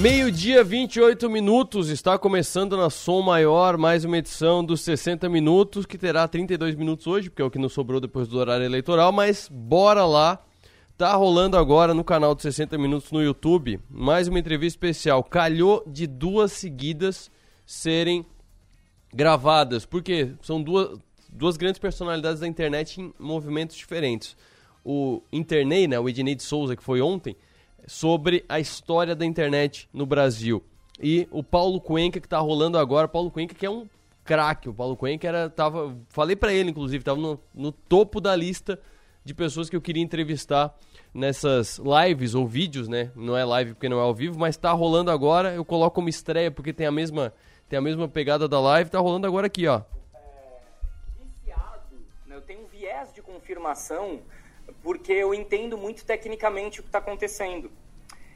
Meio-dia, 0.00 0.64
28 0.64 1.28
minutos, 1.28 1.90
está 1.90 2.18
começando 2.18 2.74
na 2.74 2.88
Som 2.88 3.20
Maior 3.20 3.76
mais 3.76 4.02
uma 4.02 4.16
edição 4.16 4.64
dos 4.64 4.80
60 4.80 5.28
minutos, 5.28 5.84
que 5.84 5.98
terá 5.98 6.26
32 6.26 6.74
minutos 6.74 7.06
hoje, 7.06 7.28
porque 7.28 7.42
é 7.42 7.44
o 7.44 7.50
que 7.50 7.58
nos 7.58 7.74
sobrou 7.74 8.00
depois 8.00 8.26
do 8.26 8.38
horário 8.38 8.64
eleitoral, 8.64 9.12
mas 9.12 9.46
bora 9.52 10.06
lá. 10.06 10.42
Tá 10.96 11.14
rolando 11.14 11.58
agora 11.58 11.92
no 11.92 12.02
canal 12.02 12.34
de 12.34 12.40
60 12.40 12.78
minutos 12.78 13.12
no 13.12 13.22
YouTube, 13.22 13.78
mais 13.90 14.26
uma 14.26 14.38
entrevista 14.38 14.78
especial. 14.78 15.22
Calhou 15.22 15.84
de 15.86 16.06
duas 16.06 16.52
seguidas 16.52 17.30
serem 17.66 18.24
gravadas, 19.12 19.84
porque 19.84 20.32
são 20.40 20.62
duas, 20.62 20.98
duas 21.30 21.58
grandes 21.58 21.78
personalidades 21.78 22.40
da 22.40 22.48
internet 22.48 23.02
em 23.02 23.12
movimentos 23.18 23.76
diferentes. 23.76 24.34
O 24.82 25.20
Internei, 25.30 25.86
né, 25.86 26.00
o 26.00 26.08
Ednei 26.08 26.34
de 26.34 26.42
Souza, 26.42 26.74
que 26.74 26.82
foi 26.82 27.02
ontem, 27.02 27.36
sobre 27.90 28.44
a 28.48 28.60
história 28.60 29.16
da 29.16 29.26
internet 29.26 29.88
no 29.92 30.06
Brasil. 30.06 30.62
E 31.02 31.26
o 31.28 31.42
Paulo 31.42 31.80
Cuenca 31.80 32.20
que 32.20 32.28
tá 32.28 32.38
rolando 32.38 32.78
agora, 32.78 33.08
Paulo 33.08 33.32
Cuenca 33.32 33.52
que 33.52 33.66
é 33.66 33.70
um 33.70 33.84
craque, 34.24 34.68
o 34.68 34.72
Paulo 34.72 34.96
Cuenca 34.96 35.26
era 35.26 35.50
tava, 35.50 35.96
falei 36.08 36.36
para 36.36 36.52
ele 36.52 36.70
inclusive, 36.70 37.02
tava 37.02 37.20
no, 37.20 37.40
no 37.52 37.72
topo 37.72 38.20
da 38.20 38.36
lista 38.36 38.80
de 39.24 39.34
pessoas 39.34 39.68
que 39.68 39.74
eu 39.74 39.80
queria 39.80 40.04
entrevistar 40.04 40.72
nessas 41.12 41.80
lives 41.80 42.36
ou 42.36 42.46
vídeos, 42.46 42.86
né? 42.86 43.10
Não 43.16 43.36
é 43.36 43.44
live 43.44 43.74
porque 43.74 43.88
não 43.88 43.98
é 43.98 44.02
ao 44.02 44.14
vivo, 44.14 44.38
mas 44.38 44.56
tá 44.56 44.70
rolando 44.70 45.10
agora. 45.10 45.52
Eu 45.52 45.64
coloco 45.64 45.96
como 45.96 46.08
estreia 46.08 46.48
porque 46.48 46.72
tem 46.72 46.86
a 46.86 46.92
mesma 46.92 47.34
tem 47.68 47.76
a 47.76 47.82
mesma 47.82 48.08
pegada 48.08 48.46
da 48.46 48.60
live, 48.60 48.88
tá 48.88 49.00
rolando 49.00 49.26
agora 49.26 49.48
aqui, 49.48 49.66
ó. 49.66 49.82
É, 50.14 50.60
viciado, 51.18 51.96
né? 52.24 52.36
eu 52.36 52.40
tenho 52.40 52.62
um 52.62 52.66
viés 52.68 53.12
de 53.12 53.20
confirmação 53.20 54.20
porque 54.82 55.12
eu 55.12 55.34
entendo 55.34 55.76
muito 55.76 56.04
tecnicamente 56.04 56.80
o 56.80 56.82
que 56.82 56.88
está 56.88 56.98
acontecendo. 56.98 57.70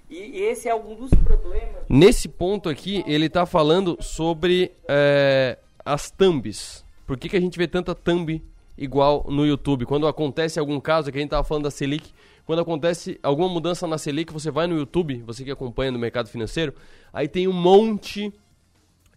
E, 0.08 0.38
e, 0.38 0.42
esse 0.42 0.68
é 0.68 0.74
um 0.74 0.94
dos 0.94 1.10
problemas. 1.10 1.84
Nesse 1.88 2.28
ponto 2.28 2.68
aqui, 2.68 3.02
ele 3.06 3.26
está 3.26 3.46
falando 3.46 3.96
sobre 4.00 4.72
é, 4.86 5.58
as 5.84 6.10
thumbs. 6.10 6.84
Por 7.06 7.16
que, 7.16 7.28
que 7.28 7.36
a 7.36 7.40
gente 7.40 7.58
vê 7.58 7.66
tanta 7.66 7.94
thumb 7.94 8.42
igual 8.76 9.26
no 9.28 9.46
YouTube? 9.46 9.86
Quando 9.86 10.06
acontece 10.06 10.58
algum 10.58 10.78
caso, 10.78 11.10
que 11.10 11.18
a 11.18 11.20
gente 11.20 11.28
estava 11.28 11.44
falando 11.44 11.64
da 11.64 11.70
Selic, 11.70 12.12
quando 12.44 12.60
acontece 12.60 13.18
alguma 13.22 13.48
mudança 13.48 13.86
na 13.86 13.96
Selic, 13.96 14.32
você 14.32 14.50
vai 14.50 14.66
no 14.66 14.76
YouTube, 14.76 15.22
você 15.26 15.42
que 15.42 15.50
acompanha 15.50 15.90
no 15.90 15.98
mercado 15.98 16.28
financeiro, 16.28 16.74
aí 17.12 17.26
tem 17.26 17.48
um 17.48 17.52
monte 17.52 18.32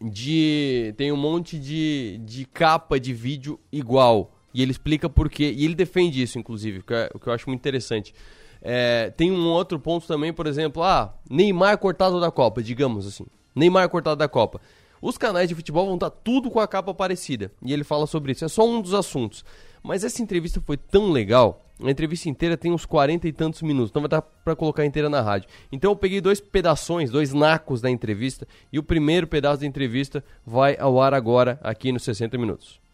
de 0.01 0.93
tem 0.95 1.11
um 1.11 1.17
monte 1.17 1.59
de, 1.59 2.19
de 2.23 2.45
capa 2.45 2.99
de 2.99 3.13
vídeo 3.13 3.59
igual. 3.71 4.31
E 4.57 4.61
ele 4.63 4.71
explica 4.71 5.07
por 5.07 5.29
quê. 5.29 5.53
E 5.55 5.65
ele 5.65 5.75
defende 5.75 6.19
isso, 6.19 6.39
inclusive, 6.39 6.79
o 6.79 6.83
que, 6.83 6.91
é, 6.91 7.11
o 7.13 7.19
que 7.19 7.27
eu 7.27 7.33
acho 7.33 7.47
muito 7.47 7.59
interessante. 7.59 8.11
É, 8.59 9.13
tem 9.15 9.31
um 9.31 9.49
outro 9.49 9.79
ponto 9.79 10.07
também, 10.07 10.33
por 10.33 10.47
exemplo, 10.47 10.81
ah, 10.81 11.13
Neymar 11.29 11.77
cortado 11.77 12.19
da 12.19 12.31
Copa, 12.31 12.63
digamos 12.63 13.05
assim. 13.05 13.27
Neymar 13.55 13.87
cortado 13.87 14.15
da 14.15 14.27
Copa. 14.27 14.59
Os 14.99 15.15
canais 15.15 15.47
de 15.47 15.53
futebol 15.53 15.85
vão 15.85 15.93
estar 15.93 16.09
tudo 16.09 16.49
com 16.49 16.59
a 16.59 16.67
capa 16.67 16.91
parecida. 16.91 17.51
E 17.61 17.71
ele 17.71 17.83
fala 17.83 18.07
sobre 18.07 18.31
isso. 18.31 18.45
É 18.45 18.47
só 18.47 18.67
um 18.67 18.81
dos 18.81 18.95
assuntos. 18.95 19.45
Mas 19.83 20.03
essa 20.03 20.23
entrevista 20.23 20.59
foi 20.59 20.75
tão 20.75 21.11
legal. 21.11 21.63
A 21.79 21.91
entrevista 21.91 22.27
inteira 22.27 22.57
tem 22.57 22.71
uns 22.71 22.83
40 22.83 23.27
e 23.27 23.31
tantos 23.31 23.61
minutos. 23.61 23.91
Então 23.91 24.01
vai 24.01 24.09
dar 24.09 24.23
para 24.23 24.55
colocar 24.55 24.83
inteira 24.87 25.07
na 25.07 25.21
rádio. 25.21 25.47
Então 25.71 25.91
eu 25.91 25.95
peguei 25.95 26.19
dois 26.19 26.41
pedaços, 26.41 27.11
dois 27.11 27.31
nacos 27.31 27.79
da 27.79 27.91
entrevista. 27.91 28.47
E 28.73 28.79
o 28.79 28.83
primeiro 28.83 29.27
pedaço 29.27 29.59
da 29.59 29.67
entrevista 29.67 30.23
vai 30.43 30.75
ao 30.79 30.99
ar 30.99 31.13
agora, 31.13 31.59
aqui 31.61 31.91
nos 31.91 32.01
60 32.01 32.35
minutos. 32.39 32.86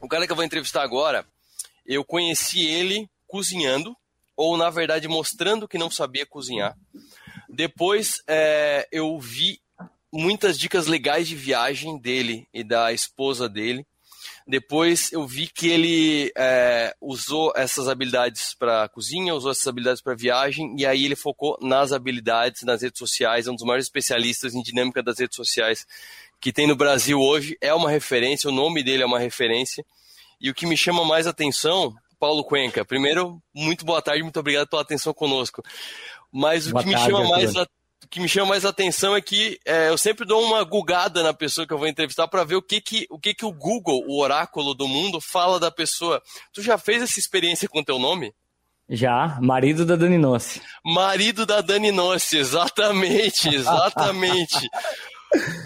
O 0.00 0.08
cara 0.08 0.26
que 0.26 0.32
eu 0.32 0.36
vou 0.36 0.44
entrevistar 0.44 0.82
agora, 0.82 1.26
eu 1.84 2.04
conheci 2.04 2.64
ele 2.64 3.08
cozinhando, 3.26 3.96
ou 4.36 4.56
na 4.56 4.70
verdade 4.70 5.08
mostrando 5.08 5.66
que 5.66 5.76
não 5.76 5.90
sabia 5.90 6.24
cozinhar. 6.24 6.76
Depois 7.48 8.22
é, 8.28 8.86
eu 8.92 9.18
vi 9.18 9.60
muitas 10.12 10.58
dicas 10.58 10.86
legais 10.86 11.26
de 11.26 11.34
viagem 11.34 11.98
dele 11.98 12.46
e 12.54 12.62
da 12.62 12.92
esposa 12.92 13.48
dele. 13.48 13.84
Depois 14.46 15.12
eu 15.12 15.26
vi 15.26 15.48
que 15.48 15.68
ele 15.68 16.32
é, 16.36 16.94
usou 17.00 17.52
essas 17.56 17.88
habilidades 17.88 18.54
para 18.54 18.88
cozinha, 18.88 19.34
usou 19.34 19.50
essas 19.50 19.66
habilidades 19.66 20.00
para 20.00 20.14
viagem, 20.14 20.74
e 20.78 20.86
aí 20.86 21.04
ele 21.04 21.16
focou 21.16 21.58
nas 21.60 21.92
habilidades 21.92 22.62
nas 22.62 22.80
redes 22.80 22.98
sociais, 22.98 23.46
é 23.46 23.50
um 23.50 23.54
dos 23.54 23.64
maiores 23.64 23.86
especialistas 23.86 24.54
em 24.54 24.62
dinâmica 24.62 25.02
das 25.02 25.18
redes 25.18 25.36
sociais 25.36 25.86
que 26.40 26.52
tem 26.52 26.66
no 26.66 26.76
Brasil 26.76 27.18
hoje, 27.20 27.56
é 27.60 27.74
uma 27.74 27.90
referência, 27.90 28.48
o 28.48 28.52
nome 28.52 28.82
dele 28.82 29.02
é 29.02 29.06
uma 29.06 29.18
referência. 29.18 29.84
E 30.40 30.50
o 30.50 30.54
que 30.54 30.66
me 30.66 30.76
chama 30.76 31.04
mais 31.04 31.26
atenção, 31.26 31.94
Paulo 32.18 32.44
Cuenca, 32.44 32.84
primeiro, 32.84 33.40
muito 33.54 33.84
boa 33.84 34.00
tarde, 34.00 34.22
muito 34.22 34.38
obrigado 34.38 34.68
pela 34.68 34.82
atenção 34.82 35.12
conosco. 35.12 35.62
Mas 36.32 36.66
o 36.66 36.70
que, 36.70 36.72
tarde, 36.72 36.88
me 36.88 36.98
chama 36.98 37.28
mais 37.28 37.56
a, 37.56 37.62
o 37.62 38.08
que 38.08 38.20
me 38.20 38.28
chama 38.28 38.48
mais 38.50 38.64
atenção 38.64 39.16
é 39.16 39.20
que 39.20 39.58
é, 39.64 39.88
eu 39.88 39.98
sempre 39.98 40.24
dou 40.24 40.42
uma 40.42 40.62
gugada 40.64 41.22
na 41.22 41.34
pessoa 41.34 41.66
que 41.66 41.72
eu 41.72 41.78
vou 41.78 41.88
entrevistar 41.88 42.28
para 42.28 42.44
ver 42.44 42.56
o 42.56 42.62
que 42.62 42.80
que, 42.80 43.06
o 43.10 43.18
que 43.18 43.34
que 43.34 43.44
o 43.44 43.52
Google, 43.52 44.04
o 44.06 44.20
oráculo 44.20 44.74
do 44.74 44.86
mundo, 44.86 45.20
fala 45.20 45.58
da 45.58 45.70
pessoa. 45.70 46.22
Tu 46.52 46.62
já 46.62 46.78
fez 46.78 47.02
essa 47.02 47.18
experiência 47.18 47.68
com 47.68 47.82
teu 47.82 47.98
nome? 47.98 48.32
Já, 48.88 49.38
marido 49.42 49.84
da 49.84 49.96
Dani 49.96 50.16
Nossi. 50.16 50.62
Marido 50.82 51.44
da 51.44 51.60
Dani 51.60 51.92
Nossi, 51.92 52.38
exatamente, 52.38 53.48
exatamente. 53.54 54.68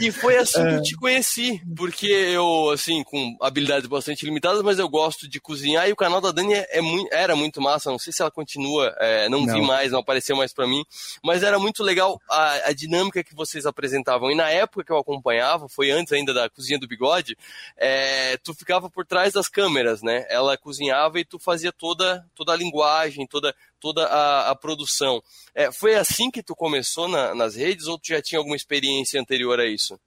E 0.00 0.10
foi 0.10 0.36
assim 0.36 0.60
que 0.60 0.74
eu 0.74 0.78
é. 0.78 0.82
te 0.82 0.96
conheci, 0.96 1.62
porque 1.76 2.06
eu, 2.06 2.70
assim, 2.70 3.04
com 3.04 3.36
habilidades 3.40 3.88
bastante 3.88 4.24
limitadas, 4.24 4.60
mas 4.62 4.78
eu 4.78 4.88
gosto 4.88 5.28
de 5.28 5.40
cozinhar 5.40 5.88
e 5.88 5.92
o 5.92 5.96
canal 5.96 6.20
da 6.20 6.32
Dani 6.32 6.54
é, 6.54 6.66
é 6.78 6.80
muito, 6.80 7.12
era 7.12 7.36
muito 7.36 7.60
massa, 7.60 7.90
não 7.90 7.98
sei 7.98 8.12
se 8.12 8.20
ela 8.22 8.30
continua, 8.30 8.94
é, 8.98 9.28
não, 9.28 9.46
não, 9.46 9.54
vi 9.54 9.60
mais, 9.60 9.92
não 9.92 10.00
apareceu 10.00 10.36
mais 10.36 10.52
para 10.52 10.66
mim, 10.66 10.84
mas 11.22 11.44
era 11.44 11.58
muito 11.58 11.82
legal 11.84 12.20
a, 12.28 12.70
a, 12.70 12.72
dinâmica 12.72 13.22
que 13.22 13.34
vocês 13.34 13.64
apresentavam. 13.64 14.30
E 14.30 14.34
na 14.34 14.50
época 14.50 14.84
que 14.84 14.92
eu 14.92 14.98
acompanhava, 14.98 15.68
foi 15.68 15.90
antes 15.90 16.12
ainda 16.12 16.34
da 16.34 16.50
Cozinha 16.50 16.78
do 16.78 16.88
Bigode, 16.88 17.36
é, 17.76 18.36
tu 18.38 18.54
ficava 18.54 18.90
por 18.90 19.06
trás 19.06 19.32
das 19.32 19.48
câmeras, 19.48 20.02
né? 20.02 20.26
Ela 20.28 20.56
cozinhava 20.58 21.20
e 21.20 21.24
tu 21.24 21.38
fazia 21.38 21.70
toda, 21.72 22.26
toda 22.34 22.52
a 22.52 22.56
linguagem, 22.56 23.26
toda 23.26 23.54
toda 23.82 24.06
a, 24.06 24.50
a 24.50 24.54
produção. 24.54 25.20
É, 25.52 25.72
foi 25.72 25.96
assim 25.96 26.30
que 26.30 26.42
tu 26.42 26.54
começou 26.54 27.08
na, 27.08 27.34
nas 27.34 27.56
redes 27.56 27.88
ou 27.88 27.98
tu 27.98 28.06
já 28.06 28.22
tinha 28.22 28.38
alguma 28.38 28.54
experiência 28.54 29.20
anterior 29.20 29.58
a 29.58 29.66
isso? 29.66 29.98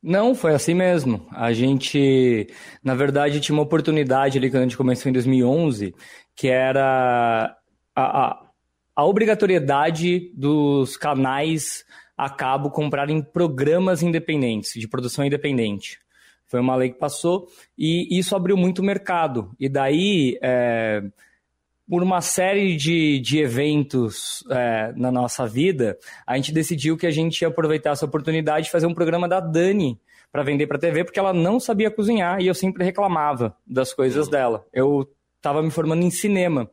Não, 0.00 0.34
foi 0.34 0.54
assim 0.54 0.74
mesmo. 0.74 1.26
A 1.32 1.52
gente, 1.52 2.48
na 2.82 2.94
verdade, 2.94 3.40
tinha 3.40 3.54
uma 3.54 3.62
oportunidade 3.62 4.38
ali 4.38 4.50
quando 4.50 4.62
a 4.62 4.66
gente 4.66 4.76
começou 4.76 5.10
em 5.10 5.12
2011, 5.12 5.94
que 6.34 6.48
era 6.48 7.56
a, 7.94 8.02
a, 8.02 8.46
a 8.94 9.04
obrigatoriedade 9.04 10.32
dos 10.34 10.96
canais 10.96 11.84
a 12.16 12.30
cabo 12.30 12.70
comprarem 12.70 13.20
programas 13.22 14.02
independentes, 14.02 14.72
de 14.74 14.88
produção 14.88 15.24
independente. 15.24 15.98
Foi 16.46 16.60
uma 16.60 16.76
lei 16.76 16.90
que 16.90 16.98
passou 16.98 17.48
e 17.76 18.18
isso 18.18 18.36
abriu 18.36 18.56
muito 18.56 18.82
mercado. 18.82 19.50
E 19.58 19.68
daí, 19.68 20.38
é, 20.42 21.02
por 21.88 22.02
uma 22.02 22.20
série 22.20 22.76
de, 22.76 23.18
de 23.20 23.40
eventos 23.40 24.44
é, 24.50 24.92
na 24.96 25.10
nossa 25.10 25.46
vida, 25.46 25.98
a 26.26 26.36
gente 26.36 26.52
decidiu 26.52 26.96
que 26.96 27.06
a 27.06 27.10
gente 27.10 27.42
ia 27.42 27.48
aproveitar 27.48 27.90
essa 27.90 28.06
oportunidade 28.06 28.66
de 28.66 28.72
fazer 28.72 28.86
um 28.86 28.94
programa 28.94 29.28
da 29.28 29.40
Dani 29.40 30.00
para 30.30 30.42
vender 30.42 30.66
para 30.66 30.78
TV, 30.78 31.04
porque 31.04 31.18
ela 31.18 31.32
não 31.32 31.60
sabia 31.60 31.90
cozinhar 31.90 32.40
e 32.40 32.46
eu 32.46 32.54
sempre 32.54 32.84
reclamava 32.84 33.54
das 33.66 33.92
coisas 33.92 34.28
dela. 34.28 34.64
Eu 34.72 35.06
estava 35.36 35.62
me 35.62 35.70
formando 35.70 36.02
em 36.02 36.10
cinema. 36.10 36.70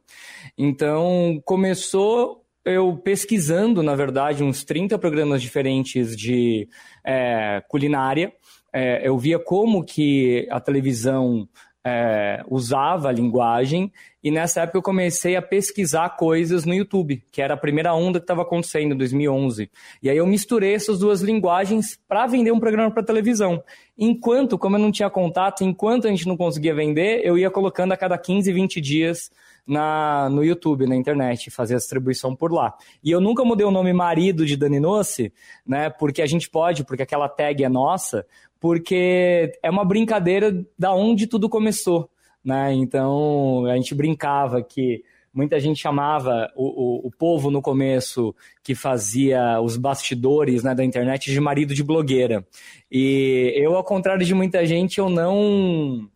Então, 0.57 1.41
começou 1.43 2.45
eu 2.63 2.95
pesquisando, 2.97 3.81
na 3.81 3.95
verdade, 3.95 4.43
uns 4.43 4.63
30 4.63 4.97
programas 4.99 5.41
diferentes 5.41 6.15
de 6.15 6.67
é, 7.05 7.63
culinária. 7.67 8.31
É, 8.71 9.07
eu 9.07 9.17
via 9.17 9.39
como 9.39 9.83
que 9.83 10.47
a 10.51 10.59
televisão 10.59 11.47
é, 11.89 12.43
usava 12.47 13.09
a 13.09 13.11
linguagem, 13.11 13.91
e 14.23 14.29
nessa 14.29 14.61
época 14.61 14.77
eu 14.77 14.81
comecei 14.81 15.35
a 15.35 15.41
pesquisar 15.41 16.09
coisas 16.17 16.65
no 16.65 16.73
YouTube, 16.73 17.23
que 17.31 17.41
era 17.41 17.53
a 17.53 17.57
primeira 17.57 17.93
onda 17.93 18.19
que 18.19 18.23
estava 18.25 18.41
acontecendo 18.41 18.93
em 18.93 18.97
2011. 18.97 19.71
E 20.03 20.09
aí 20.09 20.17
eu 20.17 20.27
misturei 20.27 20.73
essas 20.73 20.99
duas 20.99 21.21
linguagens 21.21 21.99
para 22.07 22.27
vender 22.27 22.51
um 22.51 22.59
programa 22.59 22.91
para 22.91 23.01
televisão. 23.01 23.63
Enquanto, 23.97 24.57
como 24.57 24.75
eu 24.75 24.79
não 24.79 24.91
tinha 24.91 25.09
contato, 25.09 25.63
enquanto 25.63 26.05
a 26.05 26.09
gente 26.09 26.27
não 26.27 26.37
conseguia 26.37 26.75
vender, 26.75 27.21
eu 27.23 27.37
ia 27.37 27.49
colocando 27.49 27.93
a 27.93 27.97
cada 27.97 28.17
15, 28.17 28.51
20 28.51 28.81
dias 28.81 29.31
na, 29.69 30.27
no 30.29 30.43
YouTube, 30.43 30.87
na 30.87 30.95
internet, 30.95 31.51
fazer 31.51 31.75
a 31.75 31.77
distribuição 31.77 32.35
por 32.35 32.51
lá. 32.51 32.73
E 33.03 33.11
eu 33.11 33.21
nunca 33.21 33.45
mudei 33.45 33.65
o 33.65 33.71
nome 33.71 33.93
marido 33.93 34.45
de 34.45 34.57
Dani 34.57 34.79
Nossi, 34.79 35.31
né? 35.65 35.91
Porque 35.91 36.23
a 36.23 36.25
gente 36.25 36.49
pode, 36.49 36.83
porque 36.83 37.03
aquela 37.03 37.29
tag 37.29 37.63
é 37.63 37.69
nossa, 37.69 38.25
porque 38.59 39.53
é 39.61 39.69
uma 39.69 39.85
brincadeira 39.85 40.65
da 40.77 40.93
onde 40.93 41.27
tudo 41.27 41.47
começou, 41.47 42.09
né? 42.43 42.73
Então 42.73 43.65
a 43.67 43.75
gente 43.75 43.93
brincava 43.93 44.63
que 44.63 45.03
muita 45.31 45.59
gente 45.59 45.79
chamava 45.79 46.51
o, 46.55 47.03
o, 47.03 47.07
o, 47.07 47.11
povo 47.11 47.51
no 47.51 47.61
começo 47.61 48.35
que 48.63 48.73
fazia 48.73 49.61
os 49.61 49.77
bastidores 49.77 50.63
né, 50.63 50.73
da 50.73 50.83
internet 50.83 51.31
de 51.31 51.39
marido 51.39 51.75
de 51.75 51.83
blogueira. 51.83 52.43
E 52.91 53.53
eu, 53.55 53.75
ao 53.75 53.83
contrário 53.83 54.25
de 54.25 54.33
muita 54.33 54.65
gente, 54.65 54.97
eu 54.97 55.07
não 55.07 56.09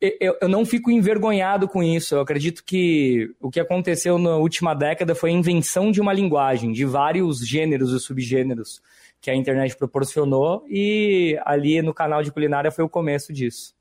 eu, 0.00 0.36
eu, 0.42 0.48
não 0.48 0.64
fico 0.64 0.90
envergonhado 0.90 1.68
com 1.68 1.82
isso. 1.82 2.14
Eu 2.14 2.20
acredito 2.20 2.64
que 2.64 3.30
o 3.40 3.50
que 3.50 3.60
aconteceu 3.60 4.18
na 4.18 4.36
última 4.36 4.74
década 4.74 5.14
foi 5.14 5.30
a 5.30 5.34
invenção 5.34 5.90
de 5.90 6.00
uma 6.00 6.12
linguagem, 6.12 6.72
de 6.72 6.84
vários 6.84 7.46
gêneros 7.46 7.92
e 7.92 8.00
subgêneros 8.00 8.80
que 9.20 9.30
a 9.30 9.34
internet 9.34 9.76
proporcionou, 9.76 10.64
e 10.68 11.38
ali 11.44 11.80
no 11.82 11.94
canal 11.94 12.22
de 12.22 12.30
culinária 12.30 12.70
foi 12.70 12.84
o 12.84 12.88
começo 12.88 13.32
disso. 13.32 13.75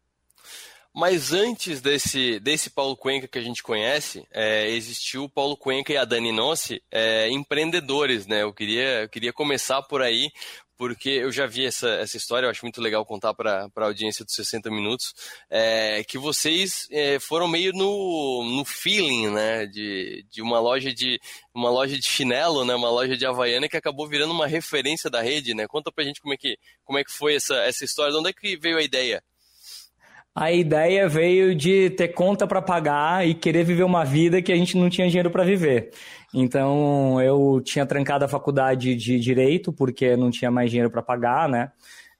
Mas 0.95 1.33
antes 1.33 1.81
desse, 1.81 2.39
desse 2.39 2.69
Paulo 2.69 2.95
Cuenca 2.95 3.27
que 3.27 3.37
a 3.37 3.41
gente 3.41 3.61
conhece, 3.61 4.25
é, 4.31 4.69
existiu 4.69 5.25
o 5.25 5.29
Paulo 5.29 5.57
Cuenca 5.57 5.91
e 5.91 5.97
a 5.97 6.05
Dani 6.05 6.31
Nossi, 6.31 6.81
é, 6.89 7.29
empreendedores, 7.29 8.25
né? 8.25 8.43
Eu 8.43 8.53
queria, 8.53 9.01
eu 9.01 9.09
queria 9.09 9.33
começar 9.33 9.81
por 9.81 10.01
aí, 10.01 10.31
porque 10.77 11.09
eu 11.09 11.33
já 11.33 11.45
vi 11.45 11.65
essa, 11.65 11.89
essa 11.95 12.15
história, 12.15 12.45
eu 12.45 12.49
acho 12.49 12.63
muito 12.63 12.79
legal 12.79 13.05
contar 13.05 13.33
para 13.33 13.69
a 13.75 13.83
audiência 13.83 14.23
dos 14.23 14.35
60 14.35 14.71
minutos, 14.71 15.13
é, 15.49 16.01
que 16.05 16.17
vocês 16.17 16.87
é, 16.89 17.19
foram 17.19 17.49
meio 17.49 17.73
no, 17.73 18.55
no 18.55 18.63
feeling, 18.63 19.31
né, 19.31 19.65
de, 19.65 20.25
de 20.31 20.41
uma 20.41 20.61
loja 20.61 20.93
de 20.93 21.19
uma 21.53 21.69
loja 21.69 21.97
de 21.97 22.07
chinelo, 22.07 22.63
né, 22.63 22.73
uma 22.73 22.89
loja 22.89 23.17
de 23.17 23.25
Havaiana 23.25 23.67
que 23.67 23.75
acabou 23.75 24.07
virando 24.07 24.31
uma 24.31 24.47
referência 24.47 25.09
da 25.09 25.21
rede, 25.21 25.53
né? 25.53 25.67
Conta 25.67 25.91
pra 25.91 26.05
gente 26.05 26.21
como 26.21 26.33
é 26.33 26.37
que, 26.37 26.57
como 26.85 26.97
é 26.97 27.03
que 27.03 27.11
foi 27.11 27.35
essa, 27.35 27.55
essa 27.65 27.83
história, 27.83 28.13
de 28.13 28.19
onde 28.19 28.29
é 28.29 28.33
que 28.33 28.55
veio 28.55 28.77
a 28.77 28.81
ideia? 28.81 29.21
A 30.35 30.51
ideia 30.51 31.07
veio 31.07 31.55
de 31.55 31.91
ter 31.91 32.09
conta 32.09 32.45
para 32.45 32.61
pagar 32.61 33.25
e 33.25 33.33
querer 33.33 33.63
viver 33.63 33.83
uma 33.83 34.03
vida 34.03 34.41
que 34.41 34.51
a 34.51 34.55
gente 34.55 34.77
não 34.77 34.89
tinha 34.89 35.07
dinheiro 35.07 35.31
para 35.31 35.45
viver. 35.45 35.91
Então, 36.33 37.21
eu 37.21 37.61
tinha 37.63 37.85
trancado 37.85 38.25
a 38.25 38.27
faculdade 38.27 38.95
de 38.95 39.17
direito 39.17 39.71
porque 39.71 40.17
não 40.17 40.29
tinha 40.29 40.51
mais 40.51 40.69
dinheiro 40.69 40.91
para 40.91 41.01
pagar, 41.01 41.47
né? 41.47 41.71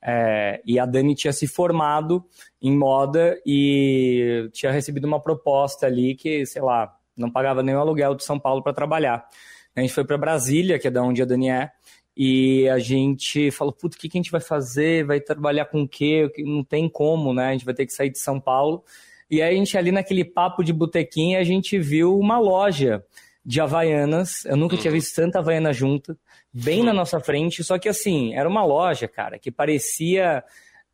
É, 0.02 0.62
e 0.66 0.80
a 0.80 0.86
Dani 0.86 1.14
tinha 1.14 1.34
se 1.34 1.46
formado 1.46 2.24
em 2.62 2.78
moda 2.78 3.38
e 3.46 4.48
tinha 4.54 4.72
recebido 4.72 5.06
uma 5.06 5.20
proposta 5.20 5.86
ali 5.86 6.16
que, 6.16 6.46
sei 6.46 6.62
lá, 6.62 6.96
não 7.18 7.30
pagava 7.30 7.62
nem 7.62 7.76
o 7.76 7.80
aluguel 7.80 8.16
de 8.16 8.24
São 8.24 8.40
Paulo 8.40 8.64
para 8.64 8.72
trabalhar. 8.72 9.28
A 9.76 9.82
gente 9.82 9.94
foi 9.94 10.06
para 10.06 10.18
Brasília, 10.18 10.80
que 10.80 10.88
é 10.88 10.92
da 10.92 11.04
onde 11.04 11.22
a 11.22 11.26
Dani 11.26 11.50
é, 11.50 11.70
e 12.16 12.68
a 12.70 12.80
gente 12.80 13.52
falou, 13.52 13.74
puto, 13.74 13.98
o 13.98 14.00
que, 14.00 14.08
que 14.08 14.18
a 14.18 14.22
gente 14.22 14.32
vai 14.32 14.40
fazer? 14.40 15.06
Vai 15.06 15.20
trabalhar 15.20 15.66
com 15.66 15.82
o 15.82 15.88
quê? 15.88 16.32
Não 16.40 16.64
tem 16.64 16.88
como, 16.88 17.34
né? 17.34 17.48
A 17.48 17.52
gente 17.52 17.66
vai 17.66 17.74
ter 17.74 17.86
que 17.86 17.94
sair 17.94 18.10
de 18.10 18.20
São 18.20 18.40
Paulo. 18.40 18.84
E 19.30 19.42
aí 19.42 19.56
a 19.56 19.58
gente 19.58 19.78
ali 19.78 19.92
naquele 19.92 20.24
papo 20.24 20.64
de 20.64 20.72
botequim, 20.72 21.36
a 21.36 21.44
gente 21.44 21.78
viu 21.78 22.18
uma 22.18 22.40
loja 22.40 23.04
de 23.46 23.60
Havaianas. 23.60 24.46
Eu 24.46 24.56
nunca 24.56 24.76
uhum. 24.76 24.82
tinha 24.82 24.94
visto 24.94 25.14
tanta 25.14 25.40
Havaiana 25.40 25.74
junta, 25.74 26.18
bem 26.54 26.80
uhum. 26.80 26.86
na 26.86 26.94
nossa 26.94 27.20
frente. 27.20 27.64
Só 27.64 27.78
que 27.78 27.90
assim, 27.90 28.34
era 28.34 28.48
uma 28.48 28.64
loja, 28.64 29.08
cara, 29.08 29.38
que 29.38 29.52
parecia 29.52 30.42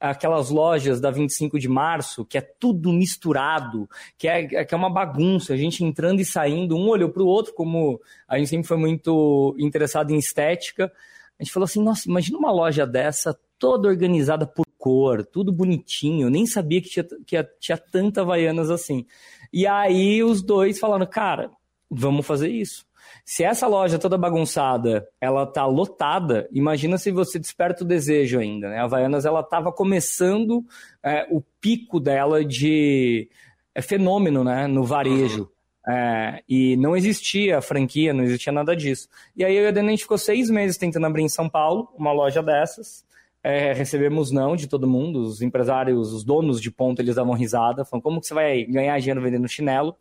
aquelas 0.01 0.50
lojas 0.50 1.00
da 1.00 1.12
25 1.12 1.59
de 1.59 1.69
março, 1.69 2.25
que 2.25 2.38
é 2.38 2.42
tudo 2.42 2.92
misturado, 2.92 3.88
que 4.18 4.27
é, 4.27 4.65
que 4.65 4.74
é 4.74 4.77
uma 4.77 4.89
bagunça, 4.89 5.53
a 5.53 5.57
gente 5.57 5.83
entrando 5.83 6.19
e 6.19 6.25
saindo, 6.25 6.75
um 6.75 6.89
olhou 6.89 7.09
para 7.09 7.21
o 7.21 7.27
outro, 7.27 7.53
como 7.53 8.01
a 8.27 8.38
gente 8.39 8.50
sempre 8.50 8.68
foi 8.68 8.77
muito 8.77 9.56
interessado 9.59 10.12
em 10.12 10.18
estética. 10.18 10.92
A 11.39 11.44
gente 11.44 11.53
falou 11.53 11.65
assim: 11.65 11.83
nossa, 11.83 12.09
imagina 12.09 12.38
uma 12.38 12.51
loja 12.51 12.86
dessa, 12.86 13.38
toda 13.59 13.88
organizada 13.88 14.48
por 14.48 14.65
cor, 14.77 15.24
tudo 15.24 15.51
bonitinho, 15.51 16.31
nem 16.31 16.48
sabia 16.48 16.81
que 16.81 16.89
tinha, 16.89 17.06
que 17.25 17.44
tinha 17.59 17.77
tanta 17.77 18.21
Havaianas 18.21 18.71
assim. 18.71 19.06
E 19.53 19.68
aí 19.68 20.24
os 20.24 20.42
dois 20.42 20.80
falaram: 20.80 21.06
cara, 21.06 21.51
vamos 21.89 22.25
fazer 22.25 22.50
isso. 22.50 22.86
Se 23.26 23.44
essa 23.44 23.68
loja 23.68 24.00
toda 24.00 24.18
bagunçada, 24.18 25.08
ela 25.20 25.46
tá 25.46 25.66
lotada, 25.66 26.48
imagina 26.52 26.98
se 26.98 27.12
você 27.12 27.40
desperta 27.40 27.84
o 27.84 27.88
desejo 27.88 28.40
ainda, 28.40 28.70
né? 28.70 28.80
A 28.80 28.84
Havaianas, 28.84 29.26
ela 29.26 29.44
tava 29.44 29.72
começando 29.72 30.66
é, 31.04 31.28
o 31.30 31.42
pico 31.60 32.00
dela 32.00 32.44
de 32.44 33.30
é, 33.74 33.82
fenômeno, 33.82 34.44
né? 34.44 34.68
No 34.68 34.84
varejo. 34.84 35.50
É, 35.88 36.44
e 36.48 36.78
não 36.78 36.96
existia 36.96 37.62
franquia, 37.62 38.14
não 38.14 38.24
existia 38.24 38.54
nada 38.54 38.76
disso. 38.76 39.08
E 39.36 39.44
aí 39.44 39.56
eu 39.56 39.64
e 39.64 39.68
a 39.68 39.72
Dani, 39.72 39.98
ficou 39.98 40.18
seis 40.18 40.50
meses 40.50 40.78
tentando 40.78 41.06
abrir 41.06 41.24
em 41.24 41.30
São 41.30 41.50
Paulo 41.50 41.90
uma 41.98 42.12
loja 42.12 42.44
dessas. 42.44 43.04
É, 43.44 43.74
recebemos 43.74 44.30
não 44.30 44.56
de 44.56 44.68
todo 44.68 44.88
mundo, 44.88 45.22
os 45.22 45.42
empresários, 45.42 46.14
os 46.14 46.24
donos 46.24 46.62
de 46.62 46.70
ponto, 46.70 47.02
eles 47.02 47.16
davam 47.16 47.34
risada, 47.34 47.84
falando 47.84 48.04
como 48.04 48.22
que 48.22 48.28
você 48.28 48.36
vai 48.36 48.64
ganhar 48.66 49.00
dinheiro 49.00 49.22
vendendo 49.22 49.48
chinelo? 49.48 49.96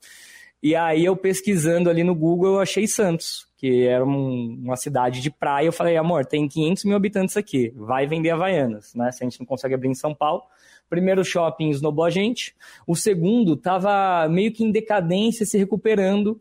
E 0.63 0.77
aí 0.77 1.05
eu 1.05 1.17
pesquisando 1.17 1.89
ali 1.89 2.05
no 2.05 2.15
Google, 2.15 2.55
eu 2.55 2.61
achei 2.61 2.87
Santos, 2.87 3.47
que 3.57 3.87
era 3.87 4.05
um, 4.05 4.61
uma 4.63 4.77
cidade 4.77 5.21
de 5.21 5.31
praia. 5.31 5.67
Eu 5.67 5.73
falei, 5.73 5.97
amor, 5.97 6.27
tem 6.27 6.47
500 6.47 6.85
mil 6.85 6.97
habitantes 6.97 7.37
aqui, 7.37 7.73
vai 7.77 8.07
vender 8.07 8.31
Havaianas, 8.31 8.95
né? 8.95 9.11
Se 9.11 9.25
a 9.25 9.29
gente 9.29 9.41
não 9.41 9.47
consegue 9.47 9.75
abrir 9.75 9.89
em 9.89 9.95
São 9.95 10.15
Paulo. 10.15 10.43
Primeiro 10.89 11.25
shopping 11.25 11.71
esnobou 11.71 12.05
a 12.05 12.11
gente. 12.11 12.55
O 12.87 12.97
segundo 12.97 13.55
estava 13.55 14.29
meio 14.29 14.53
que 14.53 14.65
em 14.65 14.71
decadência, 14.71 15.47
se 15.47 15.57
recuperando. 15.57 16.41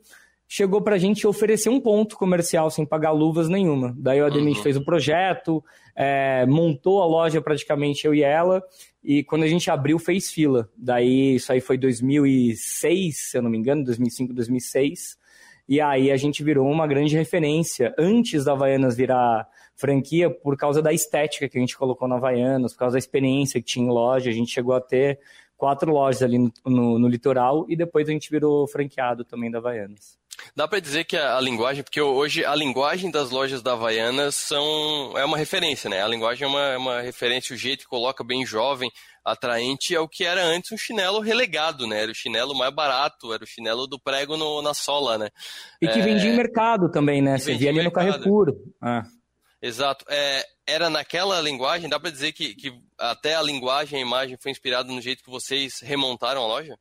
Chegou 0.52 0.82
para 0.82 0.96
a 0.96 0.98
gente 0.98 1.28
oferecer 1.28 1.70
um 1.70 1.80
ponto 1.80 2.18
comercial 2.18 2.72
sem 2.72 2.84
pagar 2.84 3.12
luvas 3.12 3.48
nenhuma. 3.48 3.94
Daí 3.96 4.20
o 4.20 4.26
Ademir 4.26 4.58
uhum. 4.58 4.64
fez 4.64 4.76
o 4.76 4.84
projeto, 4.84 5.64
é, 5.96 6.44
montou 6.48 7.04
a 7.04 7.06
loja 7.06 7.40
praticamente 7.40 8.08
eu 8.08 8.16
e 8.16 8.24
ela, 8.24 8.64
e 9.04 9.24
quando 9.24 9.44
a 9.44 9.48
gente 9.48 9.70
abriu 9.70 10.00
fez 10.00 10.32
fila. 10.32 10.68
Daí 10.76 11.36
isso 11.36 11.52
aí 11.52 11.62
foi 11.62 11.78
2006, 11.78 13.30
se 13.30 13.38
eu 13.38 13.44
não 13.44 13.50
me 13.52 13.60
engano, 13.60 13.84
2005, 13.84 14.34
2006. 14.34 15.20
E 15.68 15.80
aí 15.80 16.10
a 16.10 16.18
gente 16.18 16.44
virou 16.44 16.68
uma 16.68 16.88
grande 16.88 17.16
referência 17.16 17.94
antes 17.96 18.44
da 18.44 18.54
Havaianas 18.54 18.98
virar 18.98 19.48
franquia 19.76 20.32
por 20.32 20.58
causa 20.58 20.82
da 20.82 20.92
estética 20.92 21.48
que 21.48 21.60
a 21.60 21.62
gente 21.62 21.78
colocou 21.78 22.08
na 22.08 22.16
Havaianas, 22.16 22.74
por 22.74 22.80
causa 22.80 22.94
da 22.94 23.00
experiência 23.00 23.62
que 23.62 23.68
tinha 23.68 23.86
em 23.86 23.92
loja. 23.92 24.32
A 24.32 24.34
gente 24.34 24.50
chegou 24.50 24.74
a 24.74 24.82
ter 24.82 25.20
quatro 25.56 25.92
lojas 25.92 26.24
ali 26.24 26.40
no, 26.40 26.52
no, 26.66 26.98
no 26.98 27.08
litoral 27.08 27.68
e 27.70 27.76
depois 27.76 28.10
a 28.10 28.12
gente 28.12 28.32
virou 28.32 28.68
franqueado 28.68 29.24
também 29.24 29.52
da 29.52 29.60
Havaianas. 29.60 30.18
Dá 30.56 30.68
para 30.68 30.80
dizer 30.80 31.06
que 31.06 31.18
a, 31.18 31.38
a, 31.38 31.42
linguagem, 31.42 31.84
porque 31.84 32.02
hoje 32.02 32.46
a 32.46 32.56
linguagem 32.56 33.12
das 33.12 33.30
lojas 33.30 33.62
da 33.62 33.74
Havaianas 33.74 34.36
são, 34.36 35.14
é 35.16 35.26
uma 35.26 35.38
referência, 35.38 35.90
né? 35.90 36.02
A 36.02 36.08
linguagem 36.08 36.46
é 36.46 36.48
uma, 36.48 36.62
é 36.62 36.78
uma 36.78 37.02
referência, 37.02 37.56
o 37.56 37.58
jeito 37.58 37.82
que 37.82 37.88
coloca 37.88 38.24
bem 38.24 38.46
jovem, 38.46 38.90
atraente, 39.24 39.96
é 39.96 40.00
o 40.00 40.08
que 40.08 40.24
era 40.24 40.44
antes 40.44 40.72
um 40.72 40.78
chinelo 40.78 41.20
relegado, 41.20 41.88
né? 41.88 42.04
Era 42.04 42.12
o 42.12 42.16
chinelo 42.16 42.58
mais 42.58 42.74
barato, 42.74 43.34
era 43.34 43.44
o 43.44 43.48
chinelo 43.48 43.88
do 43.88 44.00
prego 44.00 44.38
no, 44.38 44.62
na 44.62 44.74
sola, 44.74 45.18
né? 45.18 45.30
E 45.82 45.88
que 45.88 46.00
é... 46.00 46.02
vendia 46.02 46.32
em 46.32 46.36
mercado 46.36 46.90
também, 46.90 47.22
né? 47.22 47.38
Você 47.38 47.56
via 47.56 47.70
ali 47.70 47.84
no 47.84 47.92
Carrefour. 47.92 48.56
Ah. 48.82 49.04
Exato. 49.62 50.06
É, 50.08 50.46
era 50.66 50.90
naquela 50.90 51.42
linguagem, 51.42 51.90
dá 51.90 52.00
para 52.00 52.12
dizer 52.12 52.32
que, 52.32 52.56
que 52.56 52.72
até 52.98 53.36
a 53.36 53.42
linguagem, 53.42 54.00
a 54.00 54.06
imagem 54.06 54.38
foi 54.42 54.52
inspirada 54.52 54.92
no 54.92 55.02
jeito 55.02 55.24
que 55.24 55.30
vocês 55.30 55.80
remontaram 55.82 56.44
a 56.44 56.48
loja? 56.48 56.78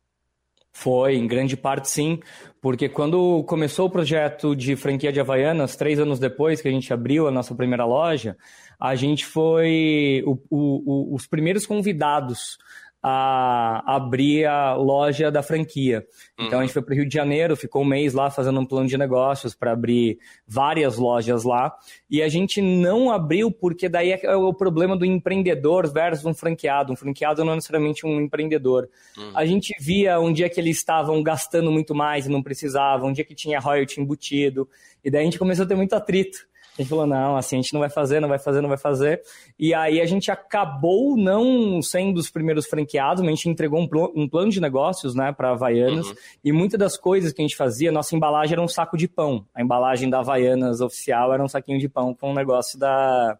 Foi, 0.79 1.17
em 1.17 1.27
grande 1.27 1.57
parte 1.57 1.89
sim, 1.89 2.21
porque 2.61 2.87
quando 2.87 3.43
começou 3.43 3.87
o 3.87 3.89
projeto 3.89 4.55
de 4.55 4.77
franquia 4.77 5.11
de 5.11 5.19
Havaianas, 5.19 5.75
três 5.75 5.99
anos 5.99 6.19
depois 6.19 6.61
que 6.61 6.69
a 6.69 6.71
gente 6.71 6.93
abriu 6.93 7.27
a 7.27 7.31
nossa 7.31 7.53
primeira 7.53 7.83
loja, 7.83 8.37
a 8.79 8.95
gente 8.95 9.25
foi 9.25 10.23
o, 10.25 10.37
o, 10.49 11.09
o, 11.11 11.15
os 11.15 11.27
primeiros 11.27 11.65
convidados 11.65 12.57
a 13.01 13.95
abrir 13.95 14.45
a 14.45 14.73
loja 14.73 15.31
da 15.31 15.41
franquia. 15.41 16.05
Então 16.37 16.53
uhum. 16.53 16.59
a 16.59 16.61
gente 16.61 16.73
foi 16.73 16.81
para 16.81 16.93
o 16.93 16.95
Rio 16.95 17.07
de 17.07 17.13
Janeiro, 17.13 17.55
ficou 17.55 17.81
um 17.81 17.85
mês 17.85 18.13
lá 18.13 18.29
fazendo 18.29 18.59
um 18.59 18.65
plano 18.65 18.87
de 18.87 18.97
negócios 18.97 19.55
para 19.55 19.71
abrir 19.71 20.19
várias 20.45 20.97
lojas 20.97 21.43
lá. 21.43 21.73
E 22.09 22.21
a 22.21 22.27
gente 22.27 22.61
não 22.61 23.09
abriu 23.09 23.51
porque 23.51 23.87
daí 23.87 24.11
é 24.11 24.35
o 24.35 24.53
problema 24.53 24.97
do 24.97 25.05
empreendedor 25.05 25.91
versus 25.91 26.25
um 26.25 26.33
franqueado. 26.33 26.91
Um 26.91 26.95
franqueado 26.95 27.43
não 27.45 27.53
é 27.53 27.55
necessariamente 27.55 28.05
um 28.05 28.19
empreendedor. 28.19 28.89
Uhum. 29.17 29.31
A 29.33 29.45
gente 29.45 29.73
via 29.79 30.19
um 30.19 30.33
dia 30.33 30.49
que 30.49 30.59
eles 30.59 30.77
estavam 30.77 31.23
gastando 31.23 31.71
muito 31.71 31.95
mais 31.95 32.25
e 32.25 32.29
não 32.29 32.43
precisavam, 32.43 33.09
um 33.09 33.13
dia 33.13 33.23
que 33.23 33.35
tinha 33.35 33.59
royalty 33.59 34.01
embutido. 34.01 34.67
E 35.03 35.09
daí 35.09 35.21
a 35.21 35.25
gente 35.25 35.39
começou 35.39 35.63
a 35.63 35.67
ter 35.67 35.75
muito 35.75 35.93
atrito. 35.93 36.49
A 36.79 36.81
gente 36.81 36.89
falou, 36.89 37.05
não, 37.05 37.35
assim, 37.35 37.57
a 37.57 37.61
gente 37.61 37.73
não 37.73 37.81
vai 37.81 37.89
fazer, 37.89 38.21
não 38.21 38.29
vai 38.29 38.39
fazer, 38.39 38.61
não 38.61 38.69
vai 38.69 38.77
fazer. 38.77 39.21
E 39.59 39.73
aí 39.73 39.99
a 39.99 40.05
gente 40.05 40.31
acabou 40.31 41.17
não 41.17 41.81
sendo 41.81 42.17
os 42.17 42.29
primeiros 42.29 42.65
franqueados, 42.67 43.21
mas 43.21 43.33
a 43.33 43.35
gente 43.35 43.49
entregou 43.49 43.81
um, 43.81 43.87
pl 43.87 44.11
um 44.15 44.29
plano 44.29 44.49
de 44.49 44.61
negócios, 44.61 45.13
né, 45.13 45.33
para 45.33 45.51
Havaianas. 45.51 46.07
Uhum. 46.07 46.15
E 46.41 46.51
muitas 46.53 46.79
das 46.79 46.97
coisas 46.97 47.33
que 47.33 47.41
a 47.41 47.45
gente 47.45 47.57
fazia, 47.57 47.91
nossa 47.91 48.15
embalagem 48.15 48.53
era 48.53 48.61
um 48.61 48.67
saco 48.67 48.95
de 48.95 49.09
pão. 49.09 49.45
A 49.53 49.61
embalagem 49.61 50.09
da 50.09 50.19
Havaianas 50.19 50.79
oficial 50.79 51.33
era 51.33 51.43
um 51.43 51.49
saquinho 51.49 51.79
de 51.79 51.89
pão 51.89 52.15
com 52.15 52.29
o 52.29 52.31
um 52.31 52.33
negócio 52.33 52.79
da, 52.79 53.37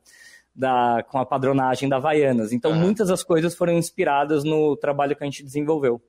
da, 0.53 1.01
com 1.09 1.17
a 1.17 1.25
padronagem 1.25 1.87
da 1.87 1.95
Havaianas. 1.95 2.51
Então, 2.51 2.71
uhum. 2.71 2.79
muitas 2.79 3.07
das 3.07 3.23
coisas 3.23 3.55
foram 3.55 3.71
inspiradas 3.71 4.43
no 4.43 4.75
trabalho 4.75 5.15
que 5.15 5.23
a 5.23 5.25
gente 5.25 5.43
desenvolveu. 5.43 6.01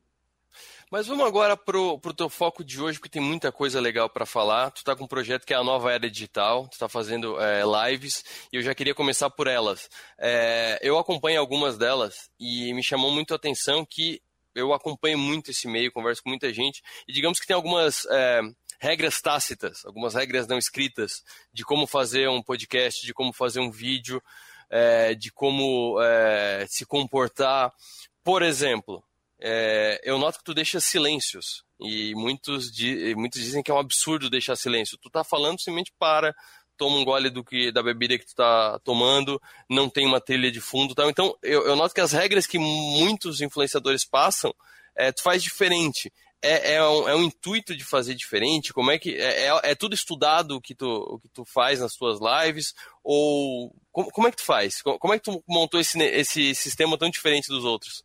Mas 0.91 1.07
vamos 1.07 1.25
agora 1.25 1.57
pro, 1.57 2.01
pro 2.01 2.13
teu 2.13 2.29
foco 2.29 2.65
de 2.65 2.83
hoje, 2.83 2.99
porque 2.99 3.13
tem 3.13 3.23
muita 3.23 3.53
coisa 3.53 3.81
legal 3.81 4.11
para 4.11 4.27
falar. 4.27 4.73
Tu 4.73 4.83
tá 4.83 4.97
com 4.97 5.05
um 5.05 5.07
projeto 5.07 5.47
que 5.47 5.55
é 5.55 5.57
a 5.57 5.63
nova 5.63 5.93
era 5.93 6.11
digital, 6.11 6.67
tu 6.67 6.77
tá 6.77 6.89
fazendo 6.89 7.41
é, 7.41 7.63
lives, 7.63 8.25
e 8.53 8.57
eu 8.57 8.63
já 8.63 8.75
queria 8.75 8.93
começar 8.93 9.31
por 9.31 9.47
elas. 9.47 9.89
É, 10.19 10.81
eu 10.83 10.99
acompanho 10.99 11.39
algumas 11.39 11.79
delas 11.79 12.29
e 12.41 12.75
me 12.75 12.83
chamou 12.83 13.13
muito 13.13 13.33
a 13.33 13.37
atenção 13.37 13.87
que 13.89 14.21
eu 14.53 14.73
acompanho 14.73 15.17
muito 15.17 15.53
esse 15.53 15.69
meio, 15.69 15.93
converso 15.93 16.25
com 16.25 16.29
muita 16.29 16.53
gente, 16.53 16.83
e 17.07 17.13
digamos 17.13 17.39
que 17.39 17.47
tem 17.47 17.55
algumas 17.55 18.05
é, 18.07 18.41
regras 18.81 19.21
tácitas, 19.21 19.85
algumas 19.85 20.15
regras 20.15 20.49
não 20.49 20.59
escritas 20.59 21.23
de 21.53 21.65
como 21.65 21.87
fazer 21.87 22.29
um 22.29 22.43
podcast, 22.43 23.07
de 23.07 23.15
como 23.15 23.33
fazer 23.33 23.61
um 23.61 23.71
vídeo, 23.71 24.21
é, 24.69 25.15
de 25.15 25.31
como 25.31 26.03
é, 26.03 26.67
se 26.69 26.85
comportar. 26.85 27.73
Por 28.25 28.43
exemplo, 28.43 29.05
é, 29.43 30.01
eu 30.05 30.19
noto 30.19 30.39
que 30.39 30.45
tu 30.45 30.55
deixa 30.55 30.81
silêncios. 30.81 31.65
E 31.81 32.15
muitos, 32.15 32.71
di 32.71 33.15
muitos 33.15 33.41
dizem 33.41 33.63
que 33.63 33.71
é 33.71 33.75
um 33.75 33.79
absurdo 33.79 34.29
deixar 34.29 34.57
silêncio. 34.57 34.99
Tu 34.99 35.09
tá 35.09 35.25
falando, 35.25 35.59
simplesmente 35.59 35.93
para, 35.99 36.35
toma 36.77 36.97
um 36.97 37.05
gole 37.05 37.31
do 37.31 37.45
que, 37.45 37.73
da 37.73 37.83
bebida 37.83 38.19
que 38.19 38.27
tu 38.27 38.35
tá 38.35 38.79
tomando, 38.85 39.41
não 39.69 39.89
tem 39.89 40.07
uma 40.07 40.21
trilha 40.21 40.51
de 40.51 40.61
fundo 40.61 40.95
tal. 40.95 41.09
Então, 41.09 41.37
eu, 41.43 41.67
eu 41.67 41.77
noto 41.77 41.95
que 41.95 42.01
as 42.01 42.13
regras 42.13 42.47
que 42.47 42.59
muitos 42.59 43.41
influenciadores 43.41 44.05
passam, 44.05 44.55
é, 44.97 45.11
tu 45.11 45.23
faz 45.23 45.43
diferente. 45.43 46.13
É, 46.43 46.75
é, 46.75 46.89
um, 46.89 47.09
é 47.09 47.15
um 47.15 47.23
intuito 47.23 47.77
de 47.77 47.85
fazer 47.85 48.15
diferente? 48.15 48.73
Como 48.73 48.91
é 48.91 48.99
que. 48.99 49.15
É, 49.15 49.49
é, 49.49 49.61
é 49.71 49.75
tudo 49.75 49.95
estudado 49.95 50.57
o 50.57 50.61
que, 50.61 50.75
tu, 50.75 50.87
o 50.87 51.21
que 51.21 51.29
tu 51.29 51.45
faz 51.45 51.81
nas 51.81 51.93
tuas 51.93 52.19
lives? 52.19 52.75
Ou 53.05 53.75
como, 53.93 54.11
como 54.11 54.29
é 54.29 54.31
que 54.31 54.39
tu 54.39 54.45
faz? 54.45 54.81
Como 54.83 55.13
é 55.13 55.19
que 55.19 55.25
tu 55.25 55.43
montou 55.47 55.79
esse, 55.79 55.99
esse 56.03 56.55
sistema 56.55 56.97
tão 56.97 57.11
diferente 57.11 57.49
dos 57.49 57.65
outros? 57.65 58.03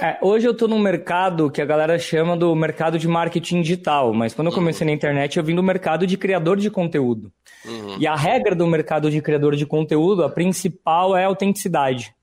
É, 0.00 0.16
hoje 0.20 0.46
eu 0.46 0.52
estou 0.52 0.68
num 0.68 0.78
mercado 0.78 1.50
que 1.50 1.60
a 1.60 1.64
galera 1.64 1.98
chama 1.98 2.36
do 2.36 2.54
mercado 2.54 2.98
de 2.98 3.08
marketing 3.08 3.62
digital, 3.62 4.14
mas 4.14 4.32
quando 4.32 4.48
eu 4.48 4.54
comecei 4.54 4.84
uhum. 4.84 4.92
na 4.92 4.96
internet 4.96 5.36
eu 5.36 5.44
vim 5.44 5.54
do 5.54 5.62
mercado 5.62 6.06
de 6.06 6.16
criador 6.16 6.56
de 6.56 6.70
conteúdo. 6.70 7.32
Uhum. 7.64 7.96
E 7.98 8.06
a 8.06 8.14
regra 8.14 8.54
do 8.54 8.66
mercado 8.66 9.10
de 9.10 9.20
criador 9.20 9.56
de 9.56 9.66
conteúdo, 9.66 10.22
a 10.22 10.30
principal 10.30 11.16
é 11.16 11.24
a 11.24 11.26
autenticidade. 11.26 12.14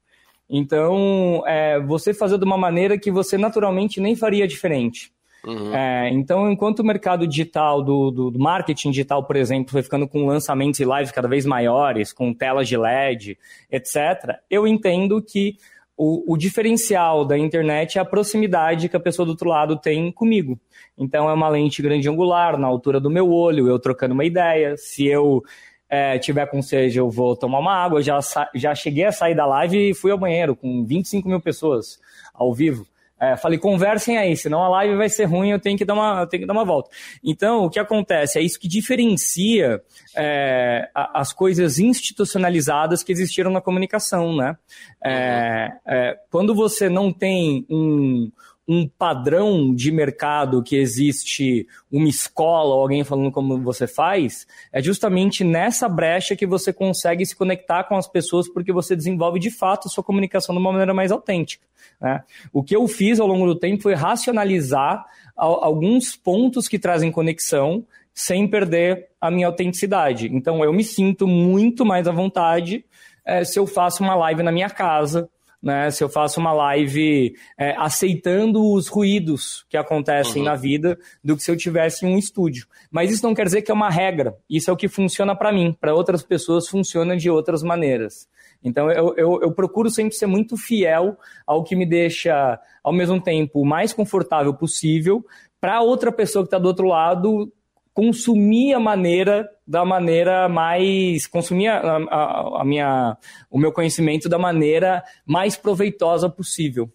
Então, 0.49 1.43
é, 1.45 1.79
você 1.79 2.13
fazer 2.13 2.37
de 2.37 2.45
uma 2.45 2.57
maneira 2.57 2.97
que 2.97 3.11
você 3.11 3.37
naturalmente 3.37 3.99
nem 3.99 4.15
faria 4.15 4.47
diferente. 4.47 5.11
Uhum. 5.45 5.75
É, 5.75 6.09
então, 6.09 6.51
enquanto 6.51 6.79
o 6.79 6.85
mercado 6.85 7.27
digital, 7.27 7.83
do, 7.83 8.09
do, 8.09 8.31
do, 8.31 8.39
marketing 8.39 8.89
digital, 8.89 9.23
por 9.23 9.35
exemplo, 9.35 9.71
foi 9.71 9.83
ficando 9.83 10.07
com 10.07 10.25
lançamentos 10.25 10.79
e 10.79 10.85
lives 10.85 11.11
cada 11.11 11.27
vez 11.27 11.45
maiores, 11.45 12.11
com 12.11 12.33
telas 12.33 12.67
de 12.67 12.75
LED, 12.75 13.37
etc., 13.71 14.39
eu 14.49 14.67
entendo 14.67 15.21
que 15.21 15.55
o, 15.97 16.33
o, 16.33 16.37
diferencial 16.37 17.23
da 17.23 17.37
internet 17.37 17.97
é 17.97 18.01
a 18.01 18.05
proximidade 18.05 18.89
que 18.89 18.97
a 18.97 18.99
pessoa 18.99 19.25
do 19.25 19.29
outro 19.29 19.49
lado 19.49 19.77
tem 19.77 20.11
comigo. 20.11 20.59
Então, 20.97 21.29
é 21.29 21.33
uma 21.33 21.47
lente 21.47 21.81
grande 21.81 22.09
angular, 22.09 22.57
na 22.57 22.67
altura 22.67 22.99
do 22.99 23.09
meu 23.09 23.31
olho, 23.31 23.67
eu 23.67 23.79
trocando 23.79 24.13
uma 24.13 24.25
ideia. 24.25 24.75
Se 24.77 25.07
eu 25.07 25.43
é, 25.89 26.17
tiver 26.19 26.45
com 26.47 26.61
sede, 26.61 26.97
eu 26.97 27.09
vou 27.09 27.35
tomar 27.35 27.59
uma 27.59 27.73
água. 27.73 28.01
Já, 28.01 28.19
já 28.53 28.75
cheguei 28.75 29.05
a 29.05 29.11
sair 29.11 29.35
da 29.35 29.45
live 29.45 29.91
e 29.91 29.93
fui 29.93 30.11
ao 30.11 30.17
banheiro 30.17 30.55
com 30.55 30.85
25 30.85 31.27
mil 31.27 31.39
pessoas 31.39 31.99
ao 32.33 32.53
vivo. 32.53 32.85
É, 33.19 33.37
falei, 33.37 33.57
conversem 33.57 34.17
aí, 34.17 34.35
senão 34.35 34.61
a 34.61 34.67
live 34.67 34.97
vai 34.97 35.07
ser 35.07 35.23
ruim, 35.23 35.49
eu 35.49 35.59
tenho 35.59 35.77
que 35.77 35.85
dar 35.85 35.93
uma, 35.93 36.21
eu 36.21 36.27
tenho 36.27 36.41
que 36.41 36.47
dar 36.47 36.53
uma 36.53 36.65
volta. 36.65 36.89
Então, 37.23 37.63
o 37.63 37.69
que 37.69 37.79
acontece? 37.79 38.37
É 38.37 38.41
isso 38.41 38.59
que 38.59 38.67
diferencia 38.67 39.81
é, 40.15 40.89
as 40.93 41.31
coisas 41.31 41.79
institucionalizadas 41.79 43.03
que 43.03 43.13
existiram 43.13 43.51
na 43.51 43.61
comunicação, 43.61 44.35
né? 44.35 44.57
É, 45.03 45.69
é, 45.87 46.19
quando 46.29 46.53
você 46.53 46.89
não 46.89 47.11
tem 47.11 47.65
um, 47.69 48.29
um 48.67 48.87
padrão 48.87 49.73
de 49.73 49.91
mercado 49.91 50.63
que 50.63 50.75
existe 50.75 51.67
uma 51.91 52.07
escola 52.07 52.73
ou 52.73 52.81
alguém 52.81 53.03
falando 53.03 53.31
como 53.31 53.61
você 53.61 53.87
faz, 53.87 54.47
é 54.73 54.81
justamente 54.81 55.43
nessa 55.43 55.87
brecha 55.87 56.35
que 56.35 56.47
você 56.47 56.73
consegue 56.73 57.25
se 57.25 57.35
conectar 57.35 57.83
com 57.83 57.95
as 57.95 58.07
pessoas 58.07 58.49
porque 58.49 58.73
você 58.73 58.95
desenvolve 58.95 59.39
de 59.39 59.51
fato 59.51 59.89
sua 59.89 60.03
comunicação 60.03 60.55
de 60.55 60.59
uma 60.59 60.71
maneira 60.71 60.93
mais 60.93 61.11
autêntica. 61.11 61.65
Né? 62.01 62.23
O 62.51 62.63
que 62.63 62.75
eu 62.75 62.87
fiz 62.87 63.19
ao 63.19 63.27
longo 63.27 63.45
do 63.45 63.55
tempo 63.55 63.83
foi 63.83 63.93
racionalizar 63.93 65.05
alguns 65.35 66.15
pontos 66.15 66.67
que 66.67 66.79
trazem 66.79 67.11
conexão 67.11 67.85
sem 68.13 68.47
perder 68.47 69.09
a 69.19 69.29
minha 69.29 69.47
autenticidade. 69.47 70.29
Então 70.33 70.63
eu 70.63 70.71
me 70.71 70.83
sinto 70.83 71.27
muito 71.27 71.85
mais 71.85 72.07
à 72.07 72.11
vontade 72.11 72.85
é, 73.25 73.43
se 73.43 73.59
eu 73.59 73.65
faço 73.65 74.03
uma 74.03 74.15
live 74.15 74.43
na 74.43 74.51
minha 74.51 74.69
casa, 74.69 75.29
né, 75.65 75.89
se 75.89 76.03
eu 76.03 76.07
faço 76.07 76.39
uma 76.39 76.53
live 76.53 77.35
é, 77.57 77.75
aceitando 77.75 78.71
os 78.71 78.87
ruídos 78.87 79.65
que 79.67 79.75
acontecem 79.75 80.43
uhum. 80.43 80.47
na 80.47 80.55
vida 80.55 80.95
do 81.23 81.35
que 81.35 81.41
se 81.41 81.49
eu 81.49 81.57
tivesse 81.57 82.05
um 82.05 82.19
estúdio. 82.19 82.67
Mas 82.91 83.11
isso 83.11 83.25
não 83.25 83.33
quer 83.33 83.45
dizer 83.45 83.63
que 83.63 83.71
é 83.71 83.73
uma 83.73 83.89
regra. 83.89 84.37
Isso 84.47 84.69
é 84.69 84.73
o 84.73 84.77
que 84.77 84.87
funciona 84.87 85.35
para 85.35 85.51
mim. 85.51 85.75
Para 85.81 85.95
outras 85.95 86.21
pessoas 86.21 86.67
funciona 86.67 87.17
de 87.17 87.31
outras 87.31 87.63
maneiras. 87.63 88.29
Então 88.63 88.91
eu, 88.91 89.15
eu, 89.17 89.41
eu, 89.41 89.51
procuro 89.51 89.89
sempre 89.89 90.15
ser 90.15 90.27
muito 90.27 90.55
fiel 90.55 91.17
ao 91.47 91.63
que 91.63 91.75
me 91.75 91.85
deixa, 91.85 92.59
ao 92.83 92.93
mesmo 92.93 93.19
tempo, 93.19 93.61
o 93.61 93.65
mais 93.65 93.91
confortável 93.91 94.53
possível, 94.53 95.25
para 95.59 95.81
outra 95.81 96.11
pessoa 96.11 96.43
que 96.43 96.47
está 96.47 96.59
do 96.59 96.67
outro 96.67 96.87
lado 96.87 97.51
consumir 97.95 98.73
a 98.73 98.79
maneira 98.79 99.49
da 99.65 99.85
maneira 99.85 100.49
mais 100.49 101.25
consumir 101.25 101.69
a, 101.69 101.79
a, 101.79 102.61
a, 102.61 102.65
minha 102.65 103.17
o 103.49 103.57
meu 103.57 103.71
conhecimento 103.71 104.27
da 104.27 104.37
maneira 104.37 105.01
mais 105.25 105.55
proveitosa 105.55 106.29
possível. 106.29 106.91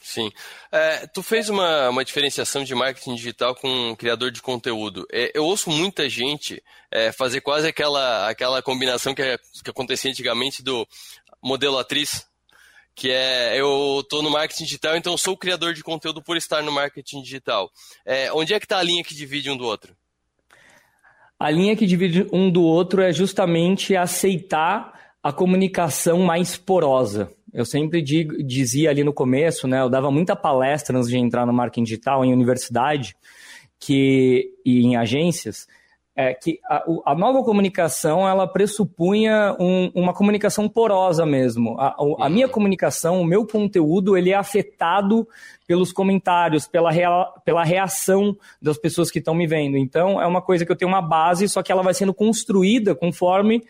Sim. 0.00 0.30
É, 0.70 1.04
tu 1.08 1.20
fez 1.20 1.48
uma, 1.48 1.88
uma 1.88 2.04
diferenciação 2.04 2.62
de 2.62 2.76
marketing 2.76 3.16
digital 3.16 3.56
com 3.56 3.68
um 3.68 3.96
criador 3.96 4.30
de 4.30 4.40
conteúdo. 4.40 5.04
É, 5.12 5.32
eu 5.34 5.44
ouço 5.44 5.68
muita 5.68 6.08
gente 6.08 6.62
é, 6.92 7.10
fazer 7.10 7.40
quase 7.40 7.66
aquela, 7.66 8.30
aquela 8.30 8.62
combinação 8.62 9.16
que, 9.16 9.36
que 9.64 9.70
acontecia 9.70 10.08
antigamente 10.08 10.62
do 10.62 10.86
modelo 11.42 11.76
atriz, 11.76 12.24
que 12.94 13.10
é 13.10 13.60
eu 13.60 13.98
estou 14.00 14.22
no 14.22 14.30
marketing 14.30 14.62
digital, 14.64 14.96
então 14.96 15.18
sou 15.18 15.36
criador 15.36 15.74
de 15.74 15.82
conteúdo 15.82 16.22
por 16.22 16.36
estar 16.36 16.62
no 16.62 16.70
marketing 16.70 17.20
digital. 17.20 17.68
É, 18.04 18.32
onde 18.32 18.54
é 18.54 18.60
que 18.60 18.64
está 18.64 18.78
a 18.78 18.82
linha 18.84 19.02
que 19.02 19.14
divide 19.14 19.50
um 19.50 19.56
do 19.56 19.66
outro? 19.66 19.96
A 21.38 21.50
linha 21.50 21.76
que 21.76 21.86
divide 21.86 22.26
um 22.32 22.50
do 22.50 22.62
outro 22.62 23.02
é 23.02 23.12
justamente 23.12 23.94
aceitar 23.94 24.92
a 25.22 25.32
comunicação 25.32 26.20
mais 26.20 26.56
porosa. 26.56 27.30
Eu 27.52 27.64
sempre 27.64 28.00
digo, 28.00 28.42
dizia 28.42 28.90
ali 28.90 29.02
no 29.02 29.12
começo, 29.12 29.66
né, 29.66 29.80
eu 29.80 29.88
dava 29.88 30.10
muita 30.10 30.36
palestra 30.36 30.96
antes 30.96 31.08
de 31.08 31.16
entrar 31.16 31.46
no 31.46 31.52
marketing 31.52 31.84
digital 31.84 32.24
em 32.24 32.32
universidade 32.32 33.16
que, 33.78 34.50
e 34.64 34.82
em 34.82 34.96
agências, 34.96 35.66
é 36.16 36.32
que 36.32 36.58
a, 36.64 36.82
a, 37.04 37.14
nova 37.14 37.44
comunicação 37.44 38.26
ela 38.26 38.46
pressupunha 38.46 39.54
um, 39.60 39.90
uma 39.94 40.14
comunicação 40.14 40.66
porosa 40.66 41.26
mesmo. 41.26 41.78
A, 41.78 41.94
a, 42.20 42.28
minha 42.30 42.48
comunicação, 42.48 43.20
o 43.20 43.24
meu 43.24 43.46
conteúdo, 43.46 44.16
ele 44.16 44.30
é 44.30 44.34
afetado 44.34 45.28
pelos 45.66 45.92
comentários, 45.92 46.66
pela, 46.66 46.90
rea, 46.90 47.10
pela 47.44 47.62
reação 47.62 48.34
das 48.62 48.78
pessoas 48.78 49.10
que 49.10 49.18
estão 49.18 49.34
me 49.34 49.46
vendo. 49.46 49.76
Então, 49.76 50.18
é 50.18 50.26
uma 50.26 50.40
coisa 50.40 50.64
que 50.64 50.72
eu 50.72 50.76
tenho 50.76 50.90
uma 50.90 51.02
base, 51.02 51.46
só 51.50 51.62
que 51.62 51.70
ela 51.70 51.82
vai 51.82 51.92
sendo 51.92 52.14
construída 52.14 52.94
conforme 52.94 53.62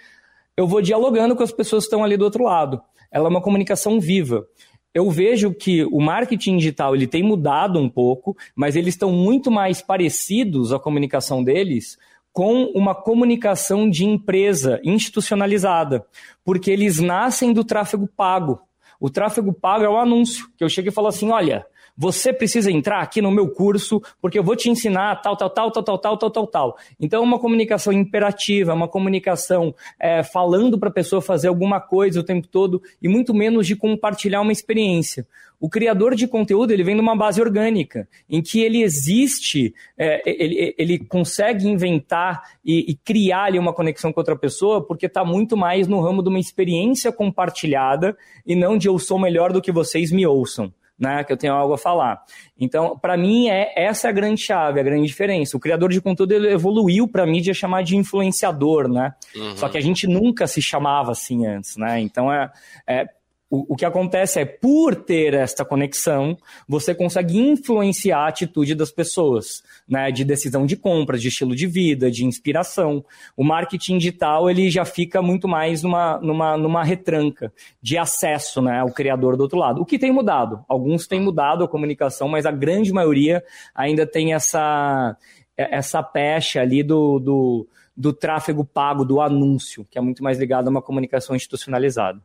eu 0.56 0.68
vou 0.68 0.80
dialogando 0.80 1.34
com 1.34 1.42
as 1.42 1.50
pessoas 1.50 1.82
que 1.82 1.88
estão 1.88 2.04
ali 2.04 2.16
do 2.16 2.24
outro 2.24 2.44
lado. 2.44 2.80
Ela 3.10 3.26
é 3.26 3.30
uma 3.30 3.42
comunicação 3.42 3.98
viva 3.98 4.46
eu 4.94 5.10
vejo 5.10 5.52
que 5.52 5.84
o 5.84 6.00
marketing 6.00 6.56
digital 6.56 6.94
ele 6.94 7.06
tem 7.06 7.22
mudado 7.22 7.78
um 7.78 7.86
pouco, 7.86 8.34
mas 8.54 8.76
eles 8.76 8.94
estão 8.94 9.12
muito 9.12 9.50
mais 9.50 9.82
parecidos 9.82 10.72
a 10.72 10.78
comunicação 10.78 11.44
deles 11.44 11.98
com 12.36 12.64
uma 12.74 12.94
comunicação 12.94 13.88
de 13.88 14.04
empresa 14.04 14.78
institucionalizada, 14.84 16.04
porque 16.44 16.70
eles 16.70 17.00
nascem 17.00 17.50
do 17.50 17.64
tráfego 17.64 18.06
pago. 18.06 18.60
O 19.00 19.08
tráfego 19.08 19.54
pago 19.54 19.84
é 19.84 19.88
o 19.88 19.96
anúncio, 19.96 20.46
que 20.54 20.62
eu 20.62 20.68
chego 20.68 20.90
e 20.90 20.92
falo 20.92 21.06
assim: 21.06 21.30
olha, 21.30 21.64
você 21.96 22.32
precisa 22.32 22.70
entrar 22.70 23.00
aqui 23.00 23.22
no 23.22 23.30
meu 23.30 23.48
curso, 23.48 24.02
porque 24.20 24.38
eu 24.38 24.44
vou 24.44 24.54
te 24.54 24.68
ensinar 24.68 25.16
tal, 25.22 25.36
tal, 25.36 25.48
tal, 25.48 25.70
tal, 25.70 25.82
tal, 25.82 25.98
tal, 25.98 26.18
tal, 26.18 26.30
tal, 26.30 26.46
tal. 26.46 26.76
Então, 27.00 27.22
é 27.22 27.24
uma 27.24 27.38
comunicação 27.38 27.92
imperativa, 27.92 28.74
uma 28.74 28.88
comunicação 28.88 29.74
é, 29.98 30.22
falando 30.22 30.78
para 30.78 30.90
a 30.90 30.92
pessoa 30.92 31.22
fazer 31.22 31.48
alguma 31.48 31.80
coisa 31.80 32.20
o 32.20 32.24
tempo 32.24 32.46
todo, 32.48 32.82
e 33.00 33.08
muito 33.08 33.32
menos 33.32 33.66
de 33.66 33.74
compartilhar 33.74 34.42
uma 34.42 34.52
experiência. 34.52 35.26
O 35.58 35.70
criador 35.70 36.14
de 36.14 36.28
conteúdo 36.28 36.70
ele 36.70 36.84
vem 36.84 36.94
de 36.94 37.00
uma 37.00 37.16
base 37.16 37.40
orgânica, 37.40 38.06
em 38.28 38.42
que 38.42 38.60
ele 38.60 38.82
existe, 38.82 39.74
é, 39.96 40.22
ele, 40.26 40.74
ele 40.76 40.98
consegue 40.98 41.66
inventar 41.66 42.42
e, 42.62 42.90
e, 42.90 42.94
criar 42.94 43.44
ali 43.44 43.58
uma 43.58 43.72
conexão 43.72 44.12
com 44.12 44.20
outra 44.20 44.36
pessoa, 44.36 44.86
porque 44.86 45.06
está 45.06 45.24
muito 45.24 45.56
mais 45.56 45.88
no 45.88 45.98
ramo 46.00 46.22
de 46.22 46.28
uma 46.28 46.38
experiência 46.38 47.10
compartilhada 47.10 48.14
e 48.46 48.54
não 48.54 48.76
de 48.76 48.86
eu 48.86 48.98
sou 48.98 49.18
melhor 49.18 49.50
do 49.50 49.62
que 49.62 49.72
vocês 49.72 50.12
me 50.12 50.26
ouçam 50.26 50.70
né, 50.98 51.22
que 51.24 51.32
eu 51.32 51.36
tenho 51.36 51.52
algo 51.52 51.74
a 51.74 51.78
falar. 51.78 52.22
Então, 52.58 52.98
para 52.98 53.16
mim, 53.16 53.48
é 53.48 53.72
essa 53.76 54.08
é 54.08 54.10
a 54.10 54.12
grande 54.12 54.40
chave, 54.40 54.80
a 54.80 54.82
grande 54.82 55.06
diferença. 55.06 55.56
O 55.56 55.60
criador 55.60 55.90
de 55.90 56.00
conteúdo 56.00 56.32
evoluiu 56.32 57.06
para 57.06 57.24
a 57.24 57.26
mídia 57.26 57.52
chamar 57.52 57.82
de 57.82 57.96
influenciador, 57.96 58.88
né? 58.88 59.14
Uhum. 59.34 59.56
Só 59.56 59.68
que 59.68 59.76
a 59.76 59.80
gente 59.80 60.06
nunca 60.06 60.46
se 60.46 60.62
chamava 60.62 61.12
assim 61.12 61.46
antes, 61.46 61.76
né? 61.76 62.00
Então, 62.00 62.32
é, 62.32 62.50
é 62.86 63.06
o, 63.48 63.74
o 63.74 63.76
que 63.76 63.84
acontece 63.84 64.40
é, 64.40 64.44
por 64.44 64.96
ter 64.96 65.34
esta 65.34 65.64
conexão, 65.64 66.36
você 66.68 66.94
consegue 66.94 67.38
influenciar 67.38 68.18
a 68.18 68.28
atitude 68.28 68.74
das 68.74 68.90
pessoas, 68.90 69.62
né? 69.88 70.10
De 70.10 70.24
decisão 70.24 70.66
de 70.66 70.76
compra, 70.76 71.16
de 71.16 71.28
estilo 71.28 71.54
de 71.54 71.66
vida, 71.66 72.10
de 72.10 72.24
inspiração. 72.24 73.04
O 73.36 73.44
marketing 73.44 73.98
digital, 73.98 74.50
ele 74.50 74.68
já 74.68 74.84
fica 74.84 75.22
muito 75.22 75.46
mais 75.46 75.82
numa, 75.82 76.18
numa, 76.18 76.56
numa 76.56 76.82
retranca 76.82 77.52
de 77.80 77.96
acesso, 77.96 78.60
né? 78.60 78.80
Ao 78.80 78.90
criador 78.90 79.36
do 79.36 79.42
outro 79.44 79.58
lado. 79.58 79.80
O 79.80 79.86
que 79.86 79.98
tem 79.98 80.10
mudado? 80.10 80.64
Alguns 80.68 81.06
têm 81.06 81.20
mudado 81.20 81.62
a 81.62 81.68
comunicação, 81.68 82.28
mas 82.28 82.46
a 82.46 82.50
grande 82.50 82.92
maioria 82.92 83.44
ainda 83.72 84.04
tem 84.04 84.34
essa, 84.34 85.16
essa 85.56 86.02
pecha 86.02 86.60
ali 86.60 86.82
do, 86.82 87.20
do, 87.20 87.68
do 87.96 88.12
tráfego 88.12 88.64
pago, 88.64 89.04
do 89.04 89.20
anúncio, 89.20 89.86
que 89.88 89.98
é 89.98 90.00
muito 90.00 90.22
mais 90.22 90.36
ligado 90.36 90.66
a 90.66 90.70
uma 90.70 90.82
comunicação 90.82 91.36
institucionalizada. 91.36 92.20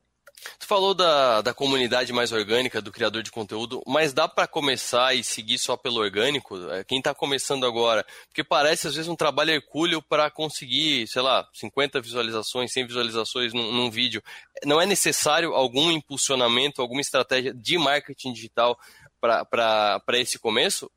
Tu 0.59 0.65
falou 0.65 0.93
da, 0.93 1.41
da 1.41 1.53
comunidade 1.53 2.11
mais 2.11 2.31
orgânica, 2.31 2.81
do 2.81 2.91
criador 2.91 3.23
de 3.23 3.31
conteúdo, 3.31 3.81
mas 3.85 4.13
dá 4.13 4.27
para 4.27 4.47
começar 4.47 5.13
e 5.13 5.23
seguir 5.23 5.57
só 5.57 5.77
pelo 5.77 5.99
orgânico? 5.99 6.57
É, 6.71 6.83
quem 6.83 6.99
está 6.99 7.13
começando 7.13 7.65
agora? 7.65 8.05
Porque 8.27 8.43
parece 8.43 8.87
às 8.87 8.95
vezes 8.95 9.09
um 9.09 9.15
trabalho 9.15 9.51
hercúleo 9.51 10.01
para 10.01 10.29
conseguir, 10.31 11.07
sei 11.07 11.21
lá, 11.21 11.47
50 11.53 12.01
visualizações, 12.01 12.71
100 12.71 12.87
visualizações 12.87 13.53
num, 13.53 13.71
num 13.71 13.91
vídeo. 13.91 14.21
Não 14.65 14.81
é 14.81 14.85
necessário 14.85 15.53
algum 15.53 15.91
impulsionamento, 15.91 16.81
alguma 16.81 17.01
estratégia 17.01 17.53
de 17.53 17.77
marketing 17.77 18.33
digital 18.33 18.77
para 19.19 20.19
esse 20.19 20.39
começo? 20.39 20.89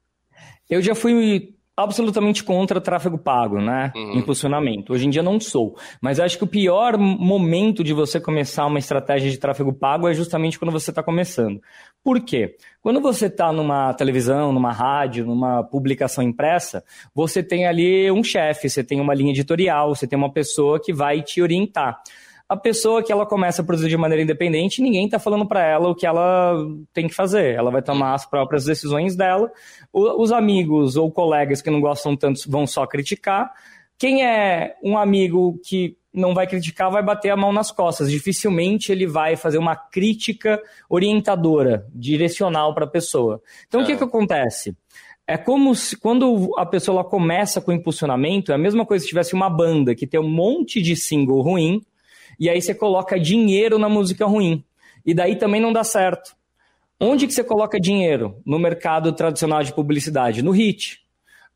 Eu 0.69 0.81
já 0.81 0.95
fui 0.95 1.55
absolutamente 1.77 2.45
contra 2.45 2.81
tráfego 2.81 3.19
pago, 3.19 3.61
né? 3.61 3.93
Uhum. 3.95 4.19
Impulsionamento. 4.19 4.93
Hoje 4.93 5.07
em 5.07 5.11
dia 5.11 5.23
não 5.23 5.41
sou. 5.41 5.77
Mas 6.01 6.21
acho 6.21 6.39
que 6.39 6.45
o 6.45 6.49
pior 6.49 6.97
momento 6.97 7.83
de 7.83 7.93
você 7.93 8.21
começar 8.21 8.67
uma 8.67 8.79
estratégia 8.79 9.31
de 9.31 9.39
tráfego 9.39 9.73
pago 9.73 10.09
é 10.09 10.15
justamente 10.15 10.59
quando 10.59 10.71
você 10.71 10.91
está 10.91 11.03
começando. 11.03 11.61
Por 12.03 12.21
quê? 12.21 12.57
Quando 12.81 13.01
você 13.01 13.27
está 13.27 13.53
numa 13.53 13.93
televisão, 13.95 14.53
numa 14.53 14.73
rádio, 14.73 15.27
numa 15.27 15.65
publicação 15.65 16.23
impressa, 16.23 16.85
você 17.15 17.43
tem 17.43 17.67
ali 17.67 18.11
um 18.11 18.23
chefe, 18.23 18.69
você 18.69 18.85
tem 18.85 19.01
uma 19.01 19.15
linha 19.15 19.31
editorial, 19.31 19.95
você 19.95 20.07
tem 20.07 20.19
uma 20.19 20.33
pessoa 20.33 20.81
que 20.81 20.93
vai 20.93 21.23
te 21.23 21.43
orientar 21.43 22.01
a 22.49 22.57
pessoa 22.57 23.03
que 23.03 23.11
ela 23.11 23.25
começa 23.25 23.63
a 23.63 23.65
produzir 23.65 23.89
de 23.89 23.97
maneira 23.97 24.23
independente, 24.23 24.83
ninguém 24.83 25.07
está 25.07 25.19
falando 25.19 25.47
para 25.47 25.65
ela 25.65 25.89
o 25.89 25.95
que 25.95 26.07
ela 26.07 26.55
tem 26.93 27.09
que 27.09 27.15
fazer. 27.15 27.55
Ela 27.55 27.71
vai 27.71 27.83
tomar 27.83 28.15
as 28.15 28.27
próprias 28.27 28.65
decisões 28.65 29.17
dela. 29.17 29.51
O, 29.93 30.23
os 30.23 30.31
amigos 30.31 30.97
ou 30.97 31.11
colegas 31.11 31.63
que 31.63 31.71
não 31.71 31.81
gostam 31.81 32.17
tanto 32.17 32.41
vão 32.49 32.67
só 32.67 32.87
criticar. 32.87 33.51
Quem 33.99 34.25
é 34.25 34.77
um 34.83 34.99
amigo 34.99 35.59
que 35.65 35.97
não 36.13 36.35
vai 36.35 36.47
criticar, 36.47 36.91
vai 36.91 37.03
bater 37.03 37.31
a 37.31 37.37
mão 37.37 37.53
nas 37.53 37.73
costas. 37.73 38.11
Dificilmente 38.11 38.93
ele 38.93 39.07
vai 39.07 39.37
fazer 39.37 39.59
uma 39.59 39.75
crítica 39.75 40.61
orientadora, 40.89 41.87
direcional 41.93 42.75
para 42.75 42.85
a 42.85 42.89
pessoa. 42.89 43.43
Então, 43.67 43.81
é. 43.81 43.85
o 43.85 43.87
que, 43.87 43.97
que 43.97 44.05
acontece? 44.05 44.77
É 45.27 45.39
como 45.39 45.75
se 45.75 45.97
quando 45.97 46.53
a 46.59 46.67
pessoa 46.67 47.03
começa 47.03 47.61
com 47.61 47.73
impulsionamento, 47.73 48.53
é 48.53 48.55
a 48.55 48.59
mesma 48.59 48.85
coisa 48.85 49.03
se 49.03 49.09
tivesse 49.09 49.33
uma 49.33 49.49
banda 49.49 49.95
que 49.95 50.07
tem 50.07 50.21
um 50.21 50.29
monte 50.29 50.83
de 50.83 50.95
single 50.95 51.41
ruim, 51.41 51.81
e 52.39 52.49
aí 52.49 52.61
você 52.61 52.75
coloca 52.75 53.19
dinheiro 53.19 53.79
na 53.79 53.89
música 53.89 54.27
ruim. 54.27 54.65
E 55.05 55.15
daí 55.15 55.37
também 55.37 55.61
não 55.61 55.73
dá 55.73 55.85
certo. 55.85 56.35
Onde 56.99 57.27
que 57.27 57.33
você 57.33 57.45
coloca 57.45 57.79
dinheiro? 57.79 58.41
No 58.47 58.59
mercado 58.59 59.13
tradicional 59.13 59.63
de 59.63 59.73
publicidade, 59.73 60.43
no 60.43 60.51
hit. 60.51 61.01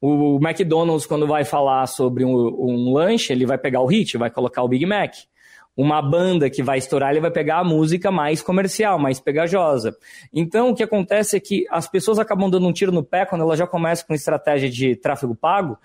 O 0.01 0.39
McDonald's, 0.43 1.07
quando 1.07 1.27
vai 1.27 1.45
falar 1.45 1.87
sobre 1.87 2.25
um, 2.25 2.33
um 2.33 2.93
lanche, 2.93 3.33
ele 3.33 3.47
vai 3.47 3.59
pegar 3.59 3.81
o 3.81 3.87
hit, 3.87 4.17
vai 4.17 4.31
colocar 4.31 4.63
o 4.63 4.69
Big 4.69 4.85
Mac 4.85 5.15
uma 5.79 6.03
banda 6.03 6.51
que 6.51 6.61
vai 6.61 6.77
estourar, 6.77 7.13
ele 7.13 7.21
vai 7.21 7.31
pegar 7.31 7.59
a 7.59 7.65
música 7.65 8.11
mais 8.11 8.43
comercial, 8.43 8.99
mais 8.99 9.21
pegajosa. 9.21 9.97
Então, 10.35 10.71
o 10.71 10.75
que 10.75 10.83
acontece 10.83 11.37
é 11.37 11.41
que 11.41 11.67
as 11.71 11.87
pessoas 11.87 12.19
acabam 12.19 12.51
dando 12.51 12.67
um 12.67 12.73
tiro 12.73 12.91
no 12.91 13.05
pé 13.05 13.25
quando 13.25 13.43
elas 13.43 13.57
já 13.57 13.65
começam 13.65 14.05
com 14.05 14.13
estratégia 14.13 14.69
de 14.69 14.97
tráfego 14.97 15.37
pago, 15.37 15.79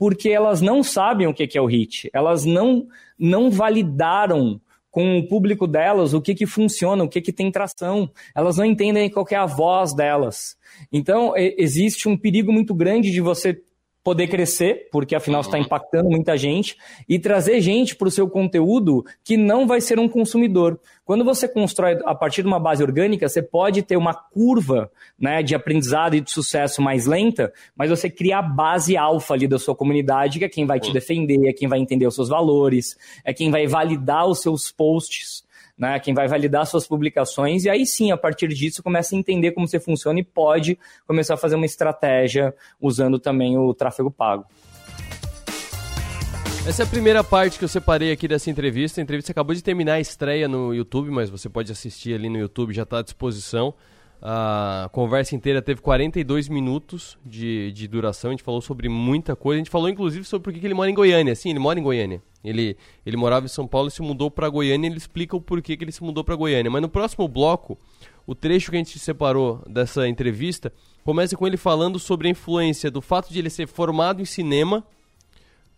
porque 0.00 0.30
elas 0.30 0.62
não 0.62 0.82
sabem 0.82 1.26
o 1.26 1.34
que 1.34 1.58
é 1.58 1.60
o 1.60 1.66
hit, 1.66 2.08
elas 2.14 2.46
não, 2.46 2.86
não 3.18 3.50
validaram 3.50 4.58
com 4.90 5.18
o 5.18 5.28
público 5.28 5.66
delas 5.66 6.14
o 6.14 6.22
que, 6.22 6.34
que 6.34 6.46
funciona, 6.46 7.04
o 7.04 7.08
que, 7.08 7.20
que 7.20 7.30
tem 7.30 7.52
tração, 7.52 8.10
elas 8.34 8.56
não 8.56 8.64
entendem 8.64 9.10
qual 9.10 9.26
é 9.30 9.36
a 9.36 9.44
voz 9.44 9.94
delas. 9.94 10.56
Então, 10.90 11.34
existe 11.36 12.08
um 12.08 12.16
perigo 12.16 12.50
muito 12.50 12.74
grande 12.74 13.10
de 13.10 13.20
você 13.20 13.60
poder 14.02 14.28
crescer, 14.28 14.88
porque 14.90 15.14
afinal 15.14 15.42
está 15.42 15.56
uhum. 15.56 15.64
impactando 15.64 16.08
muita 16.08 16.36
gente, 16.36 16.76
e 17.08 17.18
trazer 17.18 17.60
gente 17.60 17.94
para 17.94 18.08
o 18.08 18.10
seu 18.10 18.28
conteúdo 18.28 19.04
que 19.22 19.36
não 19.36 19.66
vai 19.66 19.80
ser 19.80 19.98
um 19.98 20.08
consumidor. 20.08 20.80
Quando 21.04 21.24
você 21.24 21.46
constrói 21.46 21.98
a 22.04 22.14
partir 22.14 22.42
de 22.42 22.48
uma 22.48 22.58
base 22.58 22.82
orgânica, 22.82 23.28
você 23.28 23.42
pode 23.42 23.82
ter 23.82 23.96
uma 23.96 24.14
curva 24.14 24.90
né, 25.18 25.42
de 25.42 25.54
aprendizado 25.54 26.14
e 26.14 26.20
de 26.20 26.30
sucesso 26.30 26.80
mais 26.80 27.06
lenta, 27.06 27.52
mas 27.76 27.90
você 27.90 28.08
cria 28.08 28.38
a 28.38 28.42
base 28.42 28.96
alfa 28.96 29.34
ali 29.34 29.46
da 29.46 29.58
sua 29.58 29.74
comunidade, 29.74 30.38
que 30.38 30.44
é 30.44 30.48
quem 30.48 30.64
vai 30.64 30.80
te 30.80 30.88
uhum. 30.88 30.94
defender, 30.94 31.48
é 31.48 31.52
quem 31.52 31.68
vai 31.68 31.78
entender 31.78 32.06
os 32.06 32.14
seus 32.14 32.28
valores, 32.28 32.96
é 33.24 33.34
quem 33.34 33.50
vai 33.50 33.66
validar 33.66 34.26
os 34.26 34.40
seus 34.40 34.72
posts 34.72 35.44
né, 35.80 35.98
quem 35.98 36.12
vai 36.12 36.28
validar 36.28 36.66
suas 36.66 36.86
publicações, 36.86 37.64
e 37.64 37.70
aí 37.70 37.86
sim, 37.86 38.12
a 38.12 38.16
partir 38.16 38.48
disso, 38.48 38.82
começa 38.82 39.16
a 39.16 39.18
entender 39.18 39.52
como 39.52 39.66
você 39.66 39.80
funciona 39.80 40.20
e 40.20 40.22
pode 40.22 40.78
começar 41.06 41.34
a 41.34 41.36
fazer 41.38 41.54
uma 41.54 41.64
estratégia 41.64 42.54
usando 42.78 43.18
também 43.18 43.56
o 43.56 43.72
tráfego 43.72 44.10
pago. 44.10 44.44
Essa 46.66 46.82
é 46.82 46.84
a 46.84 46.88
primeira 46.88 47.24
parte 47.24 47.58
que 47.58 47.64
eu 47.64 47.68
separei 47.68 48.12
aqui 48.12 48.28
dessa 48.28 48.50
entrevista. 48.50 49.00
A 49.00 49.02
entrevista 49.02 49.32
acabou 49.32 49.54
de 49.54 49.62
terminar 49.62 49.94
a 49.94 50.00
estreia 50.00 50.46
no 50.46 50.74
YouTube, 50.74 51.10
mas 51.10 51.30
você 51.30 51.48
pode 51.48 51.72
assistir 51.72 52.14
ali 52.14 52.28
no 52.28 52.38
YouTube, 52.38 52.74
já 52.74 52.82
está 52.82 52.98
à 52.98 53.02
disposição. 53.02 53.74
A 54.22 54.90
conversa 54.92 55.34
inteira 55.34 55.62
teve 55.62 55.80
42 55.80 56.48
minutos 56.48 57.16
de, 57.24 57.72
de 57.72 57.88
duração. 57.88 58.30
A 58.30 58.32
gente 58.32 58.42
falou 58.42 58.60
sobre 58.60 58.88
muita 58.88 59.34
coisa. 59.34 59.56
A 59.56 59.60
gente 59.60 59.70
falou 59.70 59.88
inclusive 59.88 60.24
sobre 60.24 60.52
por 60.52 60.58
que 60.58 60.66
ele 60.66 60.74
mora 60.74 60.90
em 60.90 60.94
Goiânia. 60.94 61.34
Sim, 61.34 61.50
ele 61.50 61.58
mora 61.58 61.80
em 61.80 61.82
Goiânia. 61.82 62.22
Ele, 62.44 62.76
ele 63.04 63.16
morava 63.16 63.46
em 63.46 63.48
São 63.48 63.66
Paulo 63.66 63.88
e 63.88 63.90
se 63.90 64.02
mudou 64.02 64.30
para 64.30 64.48
Goiânia. 64.48 64.88
Ele 64.88 64.98
explica 64.98 65.34
o 65.34 65.40
porquê 65.40 65.74
que 65.74 65.84
ele 65.84 65.92
se 65.92 66.02
mudou 66.02 66.22
para 66.22 66.34
Goiânia. 66.34 66.70
Mas 66.70 66.82
no 66.82 66.88
próximo 66.88 67.26
bloco, 67.26 67.78
o 68.26 68.34
trecho 68.34 68.70
que 68.70 68.76
a 68.76 68.78
gente 68.78 68.98
separou 68.98 69.62
dessa 69.66 70.06
entrevista 70.06 70.70
começa 71.02 71.34
com 71.34 71.46
ele 71.46 71.56
falando 71.56 71.98
sobre 71.98 72.28
a 72.28 72.30
influência 72.30 72.90
do 72.90 73.00
fato 73.00 73.32
de 73.32 73.38
ele 73.38 73.48
ser 73.48 73.66
formado 73.66 74.20
em 74.20 74.26
cinema 74.26 74.84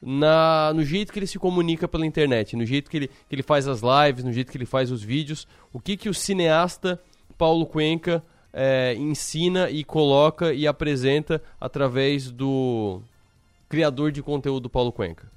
na, 0.01 0.73
no 0.75 0.85
jeito 0.85 1.13
que 1.13 1.19
ele 1.21 1.29
se 1.29 1.39
comunica 1.39 1.87
pela 1.87 2.05
internet, 2.05 2.57
no 2.57 2.67
jeito 2.67 2.91
que 2.91 2.97
ele, 2.97 3.09
que 3.09 3.37
ele 3.37 3.43
faz 3.43 3.69
as 3.69 3.83
lives, 3.83 4.25
no 4.25 4.33
jeito 4.33 4.51
que 4.51 4.59
ele 4.59 4.67
faz 4.67 4.91
os 4.91 5.01
vídeos. 5.01 5.47
O 5.73 5.79
que, 5.79 5.97
que 5.97 6.09
o 6.09 6.15
cineasta 6.15 7.01
Paulo 7.39 7.65
Cuenca 7.65 8.23
é, 8.53 8.95
ensina 8.95 9.71
e 9.71 9.83
coloca 9.83 10.53
e 10.53 10.67
apresenta 10.67 11.43
através 11.61 12.31
do 12.31 13.01
criador 13.69 14.13
de 14.13 14.23
conteúdo 14.23 14.69
Paulo 14.69 14.93
Cuenca. 14.93 15.31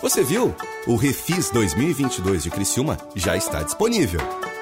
Você 0.00 0.22
viu? 0.22 0.54
O 0.86 0.96
Refis 0.96 1.50
2022 1.50 2.42
de 2.42 2.50
Criciúma 2.50 2.98
já 3.16 3.36
está 3.36 3.62
disponível. 3.62 4.20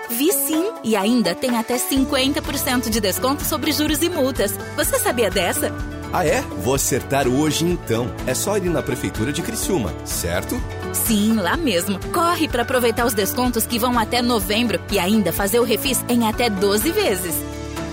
Vi 0.08 0.30
sim, 0.30 0.70
e 0.84 0.94
ainda 0.94 1.34
tem 1.34 1.56
até 1.56 1.76
50% 1.78 2.88
de 2.88 3.00
desconto 3.00 3.44
sobre 3.44 3.72
juros 3.72 4.02
e 4.02 4.08
multas. 4.08 4.56
Você 4.76 4.98
sabia 5.00 5.30
dessa? 5.30 5.72
Ah 6.12 6.24
é? 6.24 6.42
Vou 6.42 6.74
acertar 6.74 7.26
hoje 7.26 7.64
então. 7.64 8.06
É 8.26 8.34
só 8.34 8.56
ir 8.56 8.70
na 8.70 8.82
prefeitura 8.82 9.32
de 9.32 9.42
Criciúma, 9.42 9.92
certo? 10.04 10.54
Sim, 10.92 11.36
lá 11.36 11.56
mesmo. 11.56 11.98
Corre 12.12 12.48
para 12.48 12.62
aproveitar 12.62 13.06
os 13.06 13.14
descontos 13.14 13.66
que 13.66 13.78
vão 13.78 13.98
até 13.98 14.20
novembro 14.20 14.80
e 14.90 14.98
ainda 14.98 15.32
fazer 15.32 15.58
o 15.58 15.64
refis 15.64 16.04
em 16.08 16.28
até 16.28 16.50
12 16.50 16.90
vezes. 16.92 17.34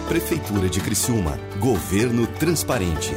Prefeitura 0.07 0.69
de 0.69 0.81
Criciúma. 0.81 1.39
Governo 1.59 2.27
transparente. 2.27 3.15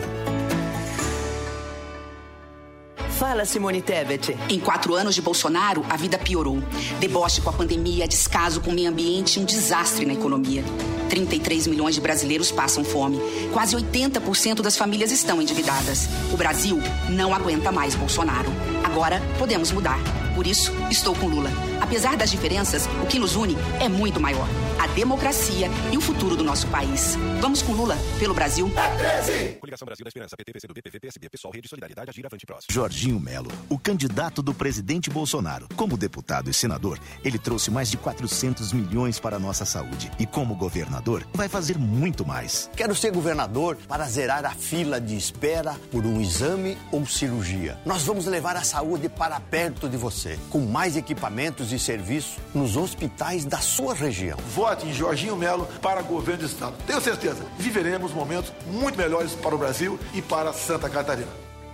Fala, 3.23 3.45
Simone 3.45 3.81
Tebet. 3.81 4.37
Em 4.49 4.59
quatro 4.59 4.95
anos 4.95 5.15
de 5.15 5.23
Bolsonaro, 5.23 5.85
a 5.89 5.97
vida 5.97 6.19
piorou. 6.19 6.61
Deboche 6.99 7.41
com 7.41 7.51
a 7.51 7.53
pandemia, 7.53 8.09
descaso 8.09 8.61
com 8.61 8.71
o 8.71 8.75
meio 8.75 8.91
ambiente 8.91 9.39
e 9.39 9.43
um 9.43 9.45
desastre 9.45 10.05
na 10.05 10.13
economia. 10.13 10.65
33 11.13 11.67
milhões 11.67 11.95
de 11.95 12.01
brasileiros 12.01 12.51
passam 12.51 12.83
fome. 12.83 13.21
Quase 13.53 13.77
80% 13.77 14.63
das 14.63 14.79
famílias 14.79 15.13
estão 15.13 15.43
endividadas. 15.43 16.09
O 16.33 16.39
Brasil 16.39 16.79
não 17.11 17.35
aguenta 17.35 17.71
mais 17.71 17.95
Bolsonaro. 17.95 18.51
Agora 18.83 19.21
podemos 19.39 19.71
mudar. 19.71 20.22
Por 20.35 20.47
isso, 20.47 20.73
estou 20.91 21.15
com 21.15 21.27
Lula. 21.27 21.51
Apesar 21.81 22.17
das 22.17 22.31
diferenças, 22.31 22.87
o 23.03 23.07
que 23.07 23.19
nos 23.19 23.37
une 23.37 23.57
é 23.81 23.89
muito 23.89 24.21
maior: 24.21 24.49
a 24.79 24.87
democracia 24.89 25.69
e 25.93 25.97
o 25.97 26.01
futuro 26.01 26.37
do 26.37 26.45
nosso 26.45 26.67
país. 26.69 27.17
Vamos 27.41 27.63
com 27.63 27.73
Lula, 27.73 27.97
pelo 28.19 28.35
Brasil. 28.35 28.71
É 28.77 28.97
13! 28.97 29.59
Coligação 29.61 29.87
Brasil 29.87 30.05
da 30.05 30.09
Esperança, 30.09 30.37
PT, 30.37 30.53
PCdoB, 30.53 30.83
PV, 30.83 31.01
PSB, 31.01 31.29
Pessoal, 31.29 31.53
Rede 31.53 31.69
Solidariedade, 31.69 32.11
Agir, 32.11 32.27
Avante 32.27 32.47
Próximo. 32.47 32.73
Jorginho 32.73 33.21
Melo, 33.21 33.51
o 33.69 33.79
candidato 33.79 34.43
do 34.43 34.55
presidente 34.55 35.11
Bolsonaro. 35.11 35.69
Como 35.77 35.97
deputado 35.97 36.51
e 36.51 36.55
senador, 36.55 36.99
ele 37.25 37.39
trouxe 37.39 37.71
mais 37.71 37.91
de 37.91 37.97
400 37.97 38.73
milhões 38.73 39.19
para 39.21 39.37
a 39.37 39.39
nossa 39.39 39.65
saúde. 39.65 40.11
E 40.19 40.27
como 40.27 40.55
governador, 40.55 41.27
vai 41.35 41.49
fazer 41.49 41.79
muito 41.79 42.25
mais. 42.25 42.71
Quero 42.77 42.95
ser 42.95 43.13
governador 43.13 43.77
para 43.89 44.05
zerar 44.05 44.45
a 44.45 44.51
fila 44.51 45.01
de 45.01 45.17
espera 45.17 45.75
por 45.91 46.07
um 46.07 46.21
exame 46.21 46.79
ou 46.91 47.07
cirurgia. 47.07 47.79
Nós 47.85 48.03
vamos 48.03 48.27
levar 48.27 48.57
a 48.57 48.63
saúde 48.63 49.09
para 49.09 49.39
perto 49.41 49.89
de 49.89 49.97
você, 49.97 50.32
com 50.51 50.61
mais 50.61 50.97
equipamentos 50.97 51.73
e 51.73 51.79
serviços 51.79 52.39
nos 52.55 52.77
hospitais 52.77 53.45
da 53.45 53.59
sua 53.59 53.95
região. 53.95 54.39
Vote 54.55 54.87
em 54.87 54.93
Jorginho 54.93 55.37
Melo 55.37 55.67
para 55.81 56.03
governo 56.03 56.43
do 56.43 56.47
Estado. 56.47 56.75
Tenho 56.87 57.01
certeza, 57.01 57.45
viveremos 57.59 58.13
momentos 58.13 58.53
muito 58.67 58.97
melhores 58.97 59.33
para 59.33 59.55
o 59.55 59.59
Brasil 59.59 59.99
e 60.15 60.23
para 60.23 60.53
Santa 60.53 60.89
Catarina. 60.89 61.29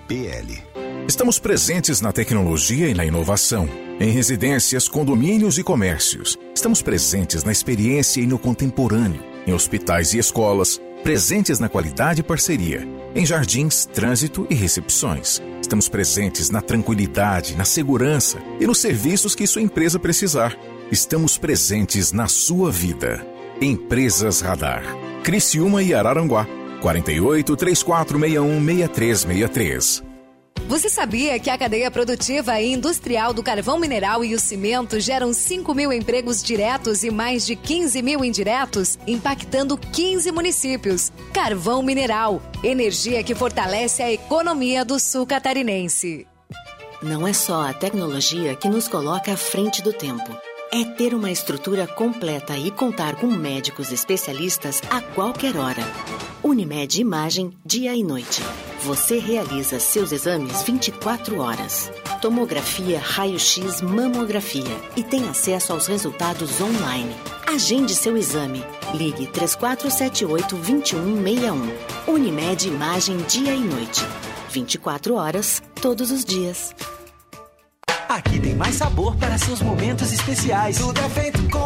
PL. 0.06 0.62
Estamos 1.06 1.38
presentes 1.38 2.00
na 2.00 2.12
tecnologia 2.12 2.88
e 2.88 2.94
na 2.94 3.04
inovação, 3.04 3.68
em 4.00 4.10
residências, 4.10 4.88
condomínios 4.88 5.58
e 5.58 5.62
comércios. 5.62 6.36
Estamos 6.54 6.82
presentes 6.82 7.44
na 7.44 7.52
experiência 7.52 8.20
e 8.20 8.26
no 8.26 8.38
contemporâneo, 8.38 9.22
em 9.46 9.52
hospitais 9.52 10.12
e 10.12 10.18
escolas, 10.18 10.80
presentes 11.02 11.58
na 11.58 11.68
qualidade 11.68 12.20
e 12.20 12.24
parceria, 12.24 12.86
em 13.14 13.24
jardins, 13.24 13.86
trânsito 13.86 14.46
e 14.50 14.54
recepções 14.54 15.40
Estamos 15.68 15.86
presentes 15.86 16.48
na 16.48 16.62
tranquilidade, 16.62 17.54
na 17.54 17.64
segurança 17.66 18.38
e 18.58 18.66
nos 18.66 18.78
serviços 18.78 19.34
que 19.34 19.46
sua 19.46 19.60
empresa 19.60 19.98
precisar. 19.98 20.56
Estamos 20.90 21.36
presentes 21.36 22.10
na 22.10 22.26
sua 22.26 22.72
vida. 22.72 23.22
Empresas 23.60 24.40
Radar. 24.40 24.82
Criciúma 25.22 25.82
e 25.82 25.92
Araranguá. 25.92 26.46
48 26.80 27.54
3461 27.54 28.64
6363. 28.64 30.07
Você 30.66 30.88
sabia 30.88 31.38
que 31.38 31.48
a 31.48 31.56
cadeia 31.56 31.90
produtiva 31.90 32.60
e 32.60 32.72
industrial 32.72 33.32
do 33.32 33.42
carvão 33.42 33.78
mineral 33.78 34.24
e 34.24 34.34
o 34.34 34.40
cimento 34.40 35.00
geram 35.00 35.32
5 35.32 35.74
mil 35.74 35.92
empregos 35.92 36.42
diretos 36.42 37.02
e 37.02 37.10
mais 37.10 37.46
de 37.46 37.56
15 37.56 38.02
mil 38.02 38.24
indiretos, 38.24 38.98
impactando 39.06 39.78
15 39.78 40.30
municípios? 40.32 41.12
Carvão 41.32 41.82
mineral, 41.82 42.42
energia 42.62 43.22
que 43.22 43.34
fortalece 43.34 44.02
a 44.02 44.12
economia 44.12 44.84
do 44.84 44.98
sul 44.98 45.26
catarinense. 45.26 46.26
Não 47.02 47.26
é 47.26 47.32
só 47.32 47.68
a 47.68 47.72
tecnologia 47.72 48.54
que 48.56 48.68
nos 48.68 48.88
coloca 48.88 49.32
à 49.32 49.36
frente 49.36 49.80
do 49.80 49.92
tempo. 49.92 50.36
É 50.70 50.84
ter 50.84 51.14
uma 51.14 51.30
estrutura 51.30 51.86
completa 51.86 52.58
e 52.58 52.70
contar 52.70 53.16
com 53.16 53.28
médicos 53.28 53.90
especialistas 53.90 54.82
a 54.90 55.00
qualquer 55.00 55.56
hora. 55.56 55.82
Unimed 56.42 57.00
Imagem, 57.00 57.52
dia 57.64 57.94
e 57.94 58.02
noite. 58.02 58.42
Você 58.84 59.18
realiza 59.18 59.80
seus 59.80 60.12
exames 60.12 60.62
24 60.62 61.40
horas. 61.40 61.90
Tomografia, 62.22 63.00
raio-x, 63.00 63.82
mamografia 63.82 64.76
e 64.96 65.02
tem 65.02 65.28
acesso 65.28 65.72
aos 65.72 65.88
resultados 65.88 66.60
online. 66.60 67.12
Agende 67.46 67.92
seu 67.94 68.16
exame. 68.16 68.64
Ligue 68.94 69.26
3478-2161. 69.28 71.70
Unimed 72.06 72.68
Imagem, 72.68 73.16
dia 73.28 73.54
e 73.54 73.60
noite. 73.60 74.02
24 74.50 75.16
horas, 75.16 75.60
todos 75.80 76.12
os 76.12 76.24
dias. 76.24 76.72
Aqui 78.08 78.40
tem 78.40 78.54
mais 78.54 78.76
sabor 78.76 79.14
para 79.16 79.36
seus 79.36 79.60
momentos 79.60 80.10
especiais. 80.12 80.78
Tudo 80.78 80.98
é 80.98 81.08
feito 81.10 81.46
com 81.50 81.57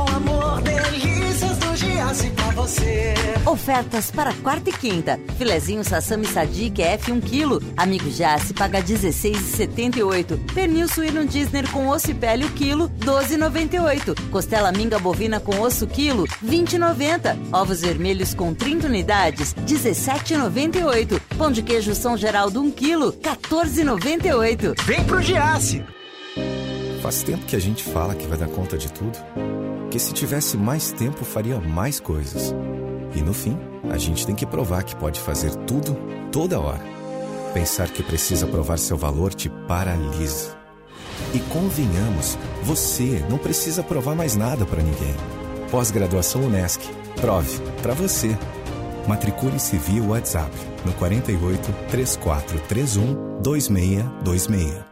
pra 2.36 2.50
você. 2.50 3.14
Ofertas 3.46 4.10
para 4.10 4.34
quarta 4.34 4.70
e 4.70 4.72
quinta. 4.72 5.18
Filezinho 5.38 5.82
Sassami 5.82 6.26
Sadiq 6.26 6.82
F 6.82 7.10
1 7.10 7.20
kg. 7.20 7.72
Amigo 7.76 8.10
Jace 8.10 8.52
paga 8.52 8.82
16,78. 8.82 10.52
Pernil 10.52 10.88
suíno 10.88 11.24
Disney 11.24 11.62
com 11.68 11.88
osso 11.88 12.10
e 12.10 12.14
pele 12.14 12.44
o 12.44 12.50
quilo, 12.50 12.90
12,98. 13.00 14.30
Costela 14.30 14.72
minga 14.72 14.98
bovina 14.98 15.40
com 15.40 15.58
osso 15.60 15.86
quilo, 15.86 16.26
20,90. 16.44 17.36
Ovos 17.52 17.80
vermelhos 17.80 18.34
com 18.34 18.52
30 18.52 18.88
unidades, 18.88 19.54
17,98. 19.54 21.20
Pão 21.38 21.50
de 21.50 21.62
queijo 21.62 21.94
São 21.94 22.16
Geraldo 22.16 22.60
1 22.60 22.70
kg, 22.72 23.12
14,98. 23.22 24.74
Vem 24.84 25.04
pro 25.04 25.22
Giasse. 25.22 25.82
Faz 27.02 27.24
tempo 27.24 27.44
que 27.46 27.56
a 27.56 27.60
gente 27.60 27.82
fala 27.82 28.14
que 28.14 28.28
vai 28.28 28.38
dar 28.38 28.46
conta 28.46 28.78
de 28.78 28.90
tudo. 28.92 29.18
Que 29.90 29.98
se 29.98 30.12
tivesse 30.12 30.56
mais 30.56 30.92
tempo, 30.92 31.24
faria 31.24 31.60
mais 31.60 31.98
coisas. 31.98 32.54
E 33.12 33.20
no 33.20 33.34
fim, 33.34 33.58
a 33.90 33.98
gente 33.98 34.24
tem 34.24 34.36
que 34.36 34.46
provar 34.46 34.84
que 34.84 34.94
pode 34.94 35.18
fazer 35.18 35.52
tudo, 35.66 35.96
toda 36.30 36.60
hora. 36.60 36.80
Pensar 37.52 37.88
que 37.88 38.04
precisa 38.04 38.46
provar 38.46 38.78
seu 38.78 38.96
valor 38.96 39.34
te 39.34 39.48
paralisa. 39.66 40.56
E 41.34 41.40
convenhamos, 41.52 42.38
você 42.62 43.24
não 43.28 43.36
precisa 43.36 43.82
provar 43.82 44.14
mais 44.14 44.36
nada 44.36 44.64
para 44.64 44.80
ninguém. 44.80 45.16
Pós-graduação 45.72 46.42
Unesc. 46.42 46.88
Prove 47.20 47.60
para 47.82 47.94
você. 47.94 48.38
Matricule-se 49.08 49.76
via 49.76 50.04
WhatsApp 50.04 50.52
no 50.86 50.92
48 50.92 51.68
3431 51.90 53.42
2626. 53.42 54.91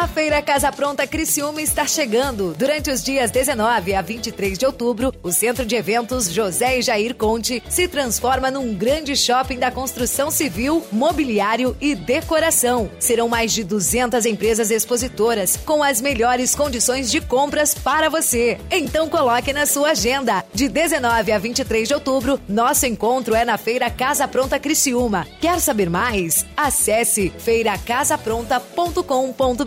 A 0.00 0.08
Feira 0.08 0.40
Casa 0.40 0.72
Pronta 0.72 1.06
Criciúma 1.06 1.60
está 1.60 1.86
chegando. 1.86 2.54
Durante 2.56 2.90
os 2.90 3.04
dias 3.04 3.30
19 3.30 3.92
a 3.92 4.00
23 4.00 4.56
de 4.56 4.64
outubro, 4.64 5.12
o 5.22 5.30
Centro 5.30 5.66
de 5.66 5.76
Eventos 5.76 6.32
José 6.32 6.78
e 6.78 6.82
Jair 6.82 7.14
Conte 7.14 7.62
se 7.68 7.86
transforma 7.86 8.50
num 8.50 8.74
grande 8.74 9.14
shopping 9.14 9.58
da 9.58 9.70
construção 9.70 10.30
civil, 10.30 10.82
mobiliário 10.90 11.76
e 11.82 11.94
decoração. 11.94 12.90
Serão 12.98 13.28
mais 13.28 13.52
de 13.52 13.62
200 13.62 14.24
empresas 14.24 14.70
expositoras 14.70 15.58
com 15.58 15.82
as 15.82 16.00
melhores 16.00 16.54
condições 16.54 17.10
de 17.10 17.20
compras 17.20 17.74
para 17.74 18.08
você. 18.08 18.58
Então 18.70 19.06
coloque 19.06 19.52
na 19.52 19.66
sua 19.66 19.90
agenda. 19.90 20.42
De 20.54 20.66
19 20.66 21.30
a 21.30 21.38
23 21.38 21.86
de 21.86 21.92
outubro, 21.92 22.40
nosso 22.48 22.86
encontro 22.86 23.34
é 23.34 23.44
na 23.44 23.58
Feira 23.58 23.90
Casa 23.90 24.26
Pronta 24.26 24.58
Criciúma. 24.58 25.26
Quer 25.42 25.60
saber 25.60 25.90
mais? 25.90 26.46
Acesse 26.56 27.30
feiracasapronta.com.br 27.38 29.59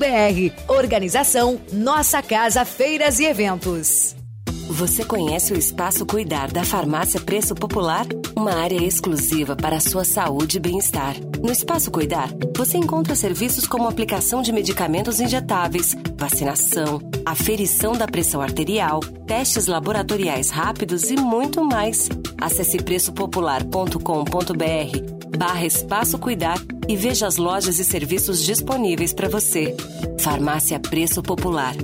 Organização 0.68 1.60
Nossa 1.72 2.22
Casa 2.22 2.66
Feiras 2.66 3.20
e 3.20 3.26
Eventos. 3.26 4.23
Você 4.70 5.04
conhece 5.04 5.54
o 5.54 5.58
Espaço 5.58 6.06
Cuidar 6.06 6.52
da 6.52 6.64
Farmácia 6.64 7.20
Preço 7.20 7.54
Popular? 7.54 8.06
Uma 8.36 8.54
área 8.54 8.82
exclusiva 8.82 9.56
para 9.56 9.76
a 9.76 9.80
sua 9.80 10.06
saúde 10.06 10.58
e 10.58 10.60
bem-estar. 10.60 11.16
No 11.42 11.52
Espaço 11.52 11.92
Cuidar, 11.92 12.30
você 12.56 12.78
encontra 12.78 13.16
serviços 13.16 13.68
como 13.68 13.88
aplicação 13.88 14.42
de 14.42 14.52
medicamentos 14.52 15.20
injetáveis, 15.20 15.96
vacinação, 16.18 17.02
aferição 17.26 17.94
da 17.94 18.08
pressão 18.08 18.42
arterial, 18.42 19.02
testes 19.28 19.68
laboratoriais 19.68 20.50
rápidos 20.50 21.12
e 21.12 21.18
muito 21.18 21.64
mais. 21.64 22.10
Acesse 22.40 22.78
preçopopular.com.br 22.78 25.38
barra 25.38 25.66
Espaço 25.66 26.18
Cuidar 26.18 26.58
e 26.88 26.96
veja 26.96 27.28
as 27.28 27.38
lojas 27.38 27.80
e 27.80 27.84
serviços 27.84 28.44
disponíveis 28.44 29.14
para 29.14 29.30
você. 29.30 29.76
Farmácia 30.20 30.80
Preço 30.80 31.22
Popular. 31.22 31.76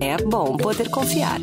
É 0.00 0.16
bom 0.18 0.56
poder 0.56 0.90
confiar. 0.90 1.40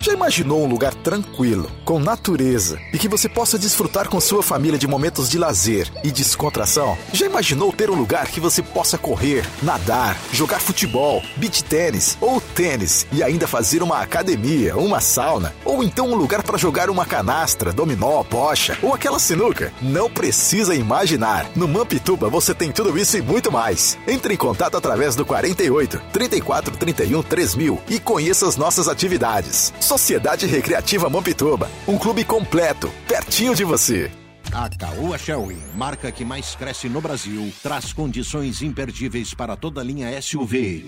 Já 0.00 0.12
imaginou 0.12 0.62
um 0.62 0.68
lugar 0.68 0.94
tranquilo, 0.94 1.68
com 1.84 1.98
natureza 1.98 2.78
e 2.92 2.98
que 2.98 3.08
você 3.08 3.28
possa 3.28 3.58
desfrutar 3.58 4.08
com 4.08 4.20
sua 4.20 4.44
família 4.44 4.78
de 4.78 4.86
momentos 4.86 5.28
de 5.28 5.36
lazer 5.36 5.90
e 6.04 6.12
descontração? 6.12 6.96
Já 7.12 7.26
imaginou 7.26 7.72
ter 7.72 7.90
um 7.90 7.96
lugar 7.96 8.28
que 8.28 8.38
você 8.38 8.62
possa 8.62 8.96
correr, 8.96 9.44
nadar, 9.60 10.16
jogar 10.32 10.60
futebol, 10.60 11.20
beach 11.36 11.64
tênis 11.64 12.16
ou 12.20 12.40
tênis 12.40 13.08
e 13.10 13.24
ainda 13.24 13.48
fazer 13.48 13.82
uma 13.82 13.98
academia, 14.00 14.76
uma 14.76 15.00
sauna 15.00 15.52
ou 15.64 15.82
então 15.82 16.12
um 16.12 16.14
lugar 16.14 16.44
para 16.44 16.56
jogar 16.56 16.90
uma 16.90 17.04
canastra, 17.04 17.72
dominó, 17.72 18.22
bocha 18.22 18.78
ou 18.80 18.94
aquela 18.94 19.18
sinuca? 19.18 19.72
Não 19.82 20.08
precisa 20.08 20.76
imaginar. 20.76 21.44
No 21.56 21.66
Mampituba 21.66 22.28
você 22.28 22.54
tem 22.54 22.70
tudo 22.70 22.96
isso 22.96 23.18
e 23.18 23.22
muito 23.22 23.50
mais. 23.50 23.98
Entre 24.06 24.32
em 24.32 24.36
contato 24.36 24.76
através 24.76 25.16
do 25.16 25.26
48 25.26 26.00
34 26.12 26.76
31 26.76 27.20
3000 27.20 27.82
e 27.88 27.98
conheça 27.98 28.46
as 28.46 28.56
nossas 28.56 28.86
atividades. 28.86 29.72
Sociedade 29.88 30.46
Recreativa 30.46 31.08
Mampituba, 31.08 31.70
um 31.86 31.96
clube 31.96 32.22
completo, 32.22 32.92
pertinho 33.08 33.54
de 33.54 33.64
você. 33.64 34.10
A 34.52 34.68
Caoa 34.68 35.16
Shelby, 35.16 35.56
marca 35.74 36.12
que 36.12 36.26
mais 36.26 36.54
cresce 36.54 36.90
no 36.90 37.00
Brasil, 37.00 37.50
traz 37.62 37.90
condições 37.90 38.60
imperdíveis 38.60 39.32
para 39.32 39.56
toda 39.56 39.80
a 39.80 39.84
linha 39.84 40.20
SUV. 40.20 40.86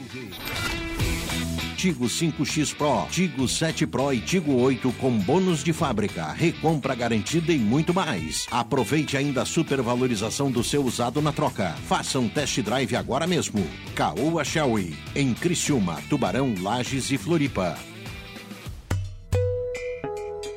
Tigo 1.79 2.05
5X 2.05 2.77
Pro, 2.77 3.07
Tigo 3.11 3.49
7 3.49 3.87
Pro 3.87 4.13
e 4.13 4.21
Tigo 4.21 4.53
8 4.53 4.93
com 5.01 5.17
bônus 5.17 5.65
de 5.65 5.73
fábrica, 5.73 6.31
recompra 6.33 6.95
garantida 6.95 7.53
e 7.55 7.59
muito 7.59 7.95
mais. 7.95 8.47
Aproveite 8.51 9.17
ainda 9.17 9.41
a 9.41 9.47
supervalorização 9.47 10.51
do 10.51 10.63
seu 10.63 10.85
usado 10.85 11.23
na 11.23 11.33
troca. 11.33 11.75
Faça 11.89 12.19
um 12.19 12.29
test 12.29 12.61
drive 12.61 12.95
agora 12.95 13.27
mesmo. 13.27 13.67
Caoa 13.95 14.45
Shelby, 14.45 14.95
em 15.15 15.33
Criciúma, 15.33 16.03
Tubarão, 16.11 16.55
Lages 16.61 17.11
e 17.11 17.17
Floripa. 17.17 17.79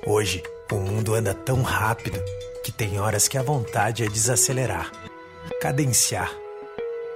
Hoje, 0.05 0.43
o 0.69 0.75
mundo 0.75 1.15
anda 1.15 1.33
tão 1.33 1.61
rápido 1.61 2.19
que 2.61 2.73
tem 2.73 2.99
horas 2.99 3.29
que 3.29 3.37
a 3.37 3.41
vontade 3.41 4.03
é 4.03 4.07
desacelerar, 4.09 4.91
cadenciar. 5.61 6.29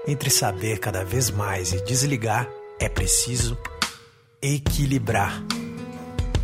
Entre 0.08 0.30
saber 0.30 0.80
cada 0.80 1.04
vez 1.04 1.30
mais 1.30 1.73
e 1.73 1.84
desligar, 1.84 2.50
é 2.80 2.88
preciso 2.88 3.58
equilibrar. 4.41 5.43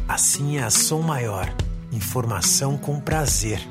Assim 0.06 0.58
é 0.58 0.64
a 0.64 0.70
Som 0.70 1.00
Maior, 1.00 1.48
informação 1.94 2.78
com 2.78 3.00
prazer. 3.00 3.66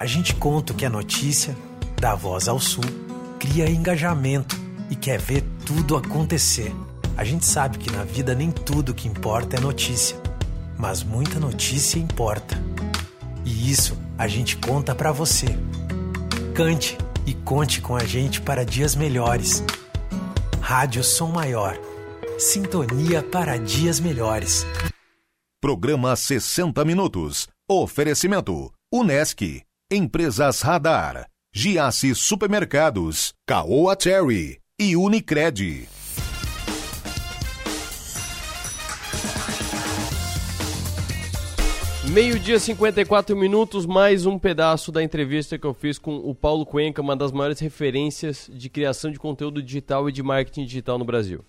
A 0.00 0.06
gente 0.06 0.34
conta 0.34 0.72
que 0.72 0.86
a 0.86 0.90
notícia, 0.90 1.54
da 2.00 2.14
voz 2.14 2.48
ao 2.48 2.58
sul, 2.58 2.84
cria 3.38 3.68
engajamento 3.68 4.56
e 4.90 4.96
quer 4.96 5.20
ver 5.20 5.44
tudo 5.66 5.94
acontecer. 5.94 6.72
A 7.18 7.24
gente 7.24 7.44
sabe 7.44 7.76
que 7.76 7.92
na 7.92 8.02
vida 8.02 8.34
nem 8.34 8.50
tudo 8.50 8.94
que 8.94 9.08
importa 9.08 9.58
é 9.58 9.60
notícia, 9.60 10.16
mas 10.78 11.02
muita 11.02 11.38
notícia 11.38 11.98
importa. 11.98 12.56
E 13.44 13.70
isso 13.70 13.96
a 14.18 14.26
gente 14.26 14.56
conta 14.56 14.94
para 14.94 15.12
você. 15.12 15.46
Cante 16.54 16.96
e 17.26 17.34
conte 17.34 17.80
com 17.80 17.96
a 17.96 18.04
gente 18.04 18.40
para 18.40 18.64
dias 18.64 18.94
melhores. 18.94 19.62
Rádio 20.60 21.02
Som 21.04 21.28
Maior. 21.28 21.78
Sintonia 22.38 23.22
para 23.22 23.56
dias 23.56 24.00
melhores. 24.00 24.66
Programa 25.60 26.14
60 26.14 26.84
Minutos. 26.84 27.48
Oferecimento: 27.68 28.72
Unesc, 28.92 29.62
Empresas 29.90 30.60
Radar, 30.60 31.26
Giasse 31.54 32.14
Supermercados, 32.14 33.32
Caoa 33.46 33.96
Cherry 33.98 34.60
e 34.78 34.96
Unicred. 34.96 35.88
Meio-dia 42.16 42.58
54 42.58 43.36
minutos, 43.36 43.84
mais 43.84 44.24
um 44.24 44.38
pedaço 44.38 44.90
da 44.90 45.02
entrevista 45.02 45.58
que 45.58 45.66
eu 45.66 45.74
fiz 45.74 45.98
com 45.98 46.16
o 46.16 46.34
Paulo 46.34 46.64
Cuenca, 46.64 47.02
uma 47.02 47.14
das 47.14 47.30
maiores 47.30 47.60
referências 47.60 48.48
de 48.50 48.70
criação 48.70 49.12
de 49.12 49.18
conteúdo 49.18 49.62
digital 49.62 50.08
e 50.08 50.12
de 50.12 50.22
marketing 50.22 50.64
digital 50.64 50.96
no 50.96 51.04
Brasil. 51.04 51.44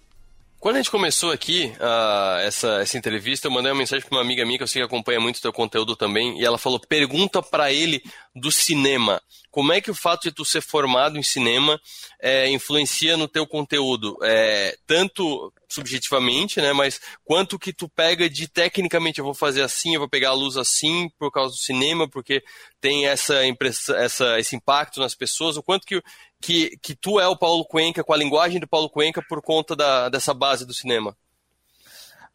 Quando 0.60 0.76
a 0.76 0.80
gente 0.80 0.92
começou 0.92 1.32
aqui 1.32 1.72
uh, 1.80 2.40
essa, 2.40 2.82
essa 2.82 2.98
entrevista, 2.98 3.48
eu 3.48 3.52
mandei 3.52 3.72
uma 3.72 3.78
mensagem 3.78 4.06
para 4.06 4.18
uma 4.18 4.22
amiga 4.22 4.44
minha 4.44 4.58
que 4.58 4.64
eu 4.64 4.68
sei 4.68 4.82
que 4.82 4.86
acompanha 4.86 5.22
muito 5.22 5.38
o 5.38 5.42
teu 5.42 5.54
conteúdo 5.54 5.96
também, 5.96 6.38
e 6.38 6.44
ela 6.44 6.58
falou: 6.58 6.82
pergunta 6.82 7.42
para 7.42 7.72
ele 7.72 8.04
do 8.36 8.52
cinema. 8.52 9.22
Como 9.58 9.74
é 9.74 9.82
que 9.82 9.90
o 9.90 9.96
fato 9.96 10.22
de 10.22 10.32
tu 10.32 10.46
ser 10.46 10.62
formado 10.62 11.18
em 11.18 11.24
cinema 11.24 11.82
é, 12.22 12.48
influencia 12.48 13.18
no 13.18 13.28
teu 13.28 13.48
conteúdo? 13.48 14.16
É, 14.22 14.78
tanto 14.86 15.52
subjetivamente, 15.68 16.62
né? 16.62 16.74
Mas 16.74 17.02
quanto 17.26 17.58
que 17.58 17.74
tu 17.74 17.90
pega 17.90 18.30
de 18.30 18.48
tecnicamente, 18.48 19.18
eu 19.18 19.26
vou 19.26 19.34
fazer 19.34 19.64
assim, 19.64 19.96
eu 19.96 20.00
vou 20.00 20.08
pegar 20.08 20.30
a 20.30 20.34
luz 20.34 20.58
assim 20.58 21.10
por 21.18 21.32
causa 21.32 21.56
do 21.56 21.60
cinema, 21.60 22.08
porque 22.08 22.44
tem 22.80 23.08
essa 23.08 23.48
impressão, 23.48 23.96
essa, 23.96 24.40
esse 24.40 24.56
impacto 24.56 25.00
nas 25.00 25.16
pessoas, 25.16 25.58
o 25.58 25.64
quanto 25.64 25.88
que 25.88 26.04
que, 26.40 26.78
que 26.78 26.94
tu 26.94 27.20
é 27.20 27.28
o 27.28 27.36
Paulo 27.36 27.66
Cuenca, 27.66 28.04
com 28.04 28.14
a 28.14 28.18
linguagem 28.18 28.60
do 28.60 28.68
Paulo 28.68 28.92
Cuenca, 28.92 29.24
por 29.28 29.42
conta 29.42 29.76
da, 29.76 30.08
dessa 30.08 30.36
base 30.36 30.68
do 30.68 30.74
cinema? 30.76 31.18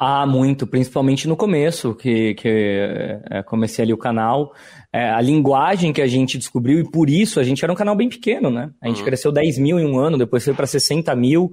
Ah, 0.05 0.27
muito, 0.27 0.67
principalmente 0.67 1.29
no 1.29 1.37
começo, 1.37 1.95
que, 1.95 2.35
que 2.35 2.49
é, 3.31 3.41
comecei 3.45 3.85
ali 3.85 3.93
o 3.93 3.97
canal. 3.97 4.53
É, 4.93 5.09
a 5.09 5.21
linguagem 5.21 5.93
que 5.93 6.03
a 6.03 6.09
gente 6.09 6.37
descobriu, 6.37 6.81
e 6.81 6.91
por 6.91 7.09
isso 7.09 7.39
a 7.39 7.45
gente 7.45 7.63
era 7.63 7.73
um 7.73 7.77
canal 7.77 7.95
bem 7.95 8.09
pequeno, 8.09 8.51
né? 8.51 8.73
A 8.83 8.89
gente 8.89 8.99
uhum. 8.99 9.05
cresceu 9.05 9.31
10 9.31 9.59
mil 9.59 9.79
em 9.79 9.87
um 9.87 10.01
ano, 10.01 10.19
depois 10.19 10.45
foi 10.45 10.55
para 10.55 10.67
60 10.67 11.15
mil. 11.15 11.53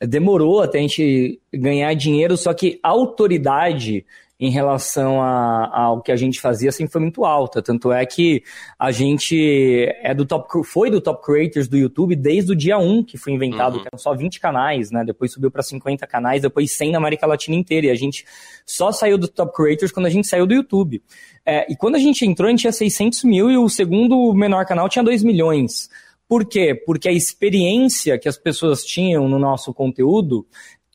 Demorou 0.00 0.62
até 0.62 0.78
a 0.78 0.82
gente 0.82 1.40
ganhar 1.52 1.92
dinheiro, 1.94 2.36
só 2.36 2.54
que 2.54 2.78
a 2.84 2.88
autoridade 2.90 4.06
em 4.40 4.50
relação 4.50 5.20
a, 5.20 5.68
ao 5.72 6.00
que 6.00 6.12
a 6.12 6.16
gente 6.16 6.40
fazia 6.40 6.70
sempre 6.70 6.92
foi 6.92 7.00
muito 7.00 7.24
alta. 7.24 7.60
Tanto 7.60 7.92
é 7.92 8.06
que 8.06 8.44
a 8.78 8.92
gente 8.92 9.88
é 10.00 10.14
do 10.14 10.24
top, 10.24 10.64
foi 10.64 10.90
do 10.90 11.00
top 11.00 11.24
creators 11.24 11.66
do 11.66 11.76
YouTube 11.76 12.14
desde 12.14 12.52
o 12.52 12.56
dia 12.56 12.78
1 12.78 13.02
que 13.02 13.18
foi 13.18 13.32
inventado, 13.32 13.74
uhum. 13.74 13.82
que 13.82 13.88
eram 13.88 13.98
só 13.98 14.14
20 14.14 14.38
canais, 14.38 14.92
né? 14.92 15.04
Depois 15.04 15.32
subiu 15.32 15.50
para 15.50 15.62
50 15.62 16.06
canais, 16.06 16.42
depois 16.42 16.70
100 16.70 16.92
na 16.92 16.98
América 16.98 17.26
Latina 17.26 17.56
inteira. 17.56 17.88
E 17.88 17.90
a 17.90 17.96
gente 17.96 18.24
só 18.64 18.92
saiu 18.92 19.18
do 19.18 19.26
top 19.26 19.52
creators 19.52 19.90
quando 19.90 20.06
a 20.06 20.10
gente 20.10 20.28
saiu 20.28 20.46
do 20.46 20.54
YouTube. 20.54 21.02
É, 21.44 21.70
e 21.72 21.76
quando 21.76 21.96
a 21.96 21.98
gente 21.98 22.24
entrou, 22.24 22.46
a 22.46 22.50
gente 22.50 22.60
tinha 22.60 22.72
600 22.72 23.24
mil 23.24 23.50
e 23.50 23.56
o 23.56 23.68
segundo 23.68 24.32
menor 24.34 24.64
canal 24.66 24.88
tinha 24.88 25.02
2 25.02 25.24
milhões. 25.24 25.90
Por 26.28 26.44
quê? 26.44 26.74
Porque 26.74 27.08
a 27.08 27.12
experiência 27.12 28.18
que 28.18 28.28
as 28.28 28.38
pessoas 28.38 28.84
tinham 28.84 29.28
no 29.28 29.38
nosso 29.38 29.74
conteúdo 29.74 30.46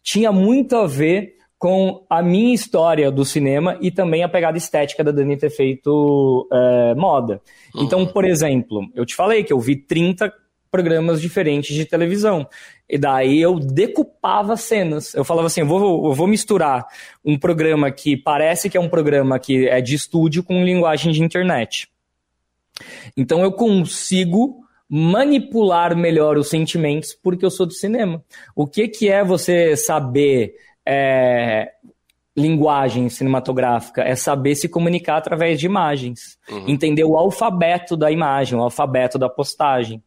tinha 0.02 0.32
muito 0.32 0.76
a 0.76 0.86
ver 0.86 1.43
com 1.64 2.06
a 2.10 2.22
minha 2.22 2.54
história 2.54 3.10
do 3.10 3.24
cinema 3.24 3.78
e 3.80 3.90
também 3.90 4.22
a 4.22 4.28
pegada 4.28 4.58
estética 4.58 5.02
da 5.02 5.12
Dani 5.12 5.38
ter 5.38 5.50
feito 5.50 6.46
é, 6.52 6.94
moda. 6.94 7.40
Então, 7.74 8.00
uhum. 8.00 8.06
por 8.06 8.26
exemplo, 8.26 8.82
eu 8.94 9.06
te 9.06 9.16
falei 9.16 9.46
que 9.46 9.54
eu 9.54 9.60
vi 9.62 9.78
30 9.78 10.30
programas 10.70 11.22
diferentes 11.22 11.74
de 11.74 11.86
televisão. 11.86 12.46
E 12.90 12.98
daí 12.98 13.42
eu 13.42 13.60
decupava 13.60 14.58
cenas. 14.58 15.14
Eu 15.14 15.24
falava 15.24 15.48
assim, 15.48 15.62
eu 15.62 15.66
vou, 15.66 16.08
eu 16.08 16.14
vou 16.14 16.28
misturar 16.28 16.86
um 17.24 17.40
programa 17.40 17.90
que 17.90 18.18
parece 18.18 18.70
que 18.70 18.76
é 18.76 18.82
um 18.82 18.90
programa 18.90 19.40
que 19.40 19.66
é 19.66 19.80
de 19.80 19.96
estúdio 19.96 20.44
com 20.44 20.66
linguagem 20.66 21.14
de 21.14 21.24
internet. 21.24 21.88
Então 23.16 23.42
eu 23.42 23.54
consigo 23.54 24.66
manipular 24.90 25.96
melhor 25.96 26.38
os 26.38 26.50
sentimentos 26.50 27.18
porque 27.24 27.46
eu 27.46 27.50
sou 27.50 27.66
do 27.66 27.74
cinema. 27.74 28.22
O 28.54 28.68
que, 28.68 28.90
que 28.90 29.10
é 29.10 29.24
você 29.24 29.78
saber 29.78 30.56
é, 30.86 31.72
linguagem 32.36 33.10
cinematográfica, 33.10 34.02
é 34.02 34.16
saber 34.16 34.56
se 34.56 34.68
comunicar 34.68 35.18
através 35.18 35.60
de 35.60 35.66
imagens, 35.66 36.38
uhum. 36.50 36.66
entender 36.68 37.04
o 37.04 37.16
alfabeto 37.16 37.96
da 37.96 38.12
imagem, 38.12 38.58
o 38.58 38.62
alfabeto 38.62 39.20
da 39.20 39.30
postagem. 39.30 40.02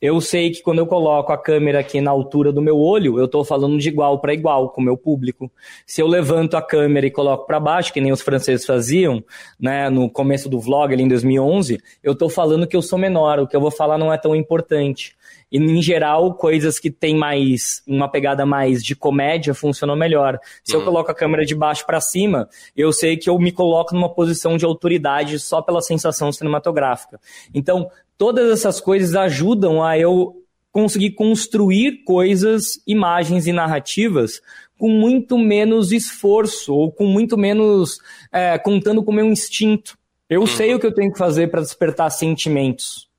Eu 0.00 0.20
sei 0.20 0.50
que 0.50 0.62
quando 0.62 0.78
eu 0.78 0.86
coloco 0.86 1.32
a 1.32 1.38
câmera 1.38 1.80
aqui 1.80 2.00
na 2.00 2.10
altura 2.10 2.52
do 2.52 2.60
meu 2.60 2.78
olho, 2.78 3.18
eu 3.18 3.26
estou 3.26 3.44
falando 3.44 3.78
de 3.78 3.88
igual 3.88 4.18
para 4.18 4.34
igual 4.34 4.70
com 4.70 4.80
o 4.80 4.84
meu 4.84 4.96
público. 4.96 5.50
Se 5.86 6.02
eu 6.02 6.06
levanto 6.06 6.56
a 6.56 6.62
câmera 6.62 7.06
e 7.06 7.10
coloco 7.10 7.46
para 7.46 7.60
baixo, 7.60 7.92
que 7.92 8.00
nem 8.00 8.12
os 8.12 8.20
franceses 8.20 8.66
faziam, 8.66 9.22
né, 9.58 9.88
no 9.88 10.10
começo 10.10 10.48
do 10.48 10.58
vlog 10.58 10.92
ali 10.92 11.02
em 11.02 11.08
2011, 11.08 11.80
eu 12.02 12.12
estou 12.12 12.28
falando 12.28 12.66
que 12.66 12.76
eu 12.76 12.82
sou 12.82 12.98
menor, 12.98 13.38
o 13.38 13.46
que 13.46 13.56
eu 13.56 13.60
vou 13.60 13.70
falar 13.70 13.96
não 13.96 14.12
é 14.12 14.18
tão 14.18 14.34
importante. 14.34 15.14
E, 15.50 15.58
em 15.58 15.82
geral, 15.82 16.34
coisas 16.34 16.78
que 16.78 16.90
tem 16.90 17.16
mais, 17.16 17.82
uma 17.86 18.08
pegada 18.08 18.46
mais 18.46 18.82
de 18.82 18.94
comédia 18.94 19.54
funcionam 19.54 19.96
melhor. 19.96 20.38
Se 20.64 20.74
uhum. 20.74 20.80
eu 20.80 20.84
coloco 20.84 21.10
a 21.10 21.14
câmera 21.14 21.44
de 21.44 21.54
baixo 21.54 21.84
para 21.86 22.00
cima, 22.00 22.48
eu 22.76 22.92
sei 22.92 23.16
que 23.16 23.28
eu 23.28 23.38
me 23.38 23.52
coloco 23.52 23.94
numa 23.94 24.08
posição 24.08 24.56
de 24.56 24.64
autoridade 24.64 25.38
só 25.38 25.60
pela 25.60 25.80
sensação 25.80 26.32
cinematográfica. 26.32 27.20
Então, 27.54 27.90
todas 28.16 28.50
essas 28.50 28.80
coisas 28.80 29.14
ajudam 29.14 29.82
a 29.82 29.98
eu 29.98 30.36
conseguir 30.72 31.12
construir 31.12 32.04
coisas, 32.04 32.80
imagens 32.86 33.46
e 33.46 33.52
narrativas 33.52 34.40
com 34.78 34.88
muito 34.88 35.36
menos 35.36 35.92
esforço 35.92 36.74
ou 36.74 36.90
com 36.90 37.04
muito 37.04 37.36
menos 37.36 37.98
é, 38.32 38.56
contando 38.56 39.02
com 39.04 39.10
o 39.10 39.14
meu 39.14 39.26
instinto. 39.26 39.98
Eu 40.28 40.42
uhum. 40.42 40.46
sei 40.46 40.74
o 40.74 40.80
que 40.80 40.86
eu 40.86 40.94
tenho 40.94 41.12
que 41.12 41.18
fazer 41.18 41.50
para 41.50 41.60
despertar 41.60 42.08
sentimentos. 42.10 43.09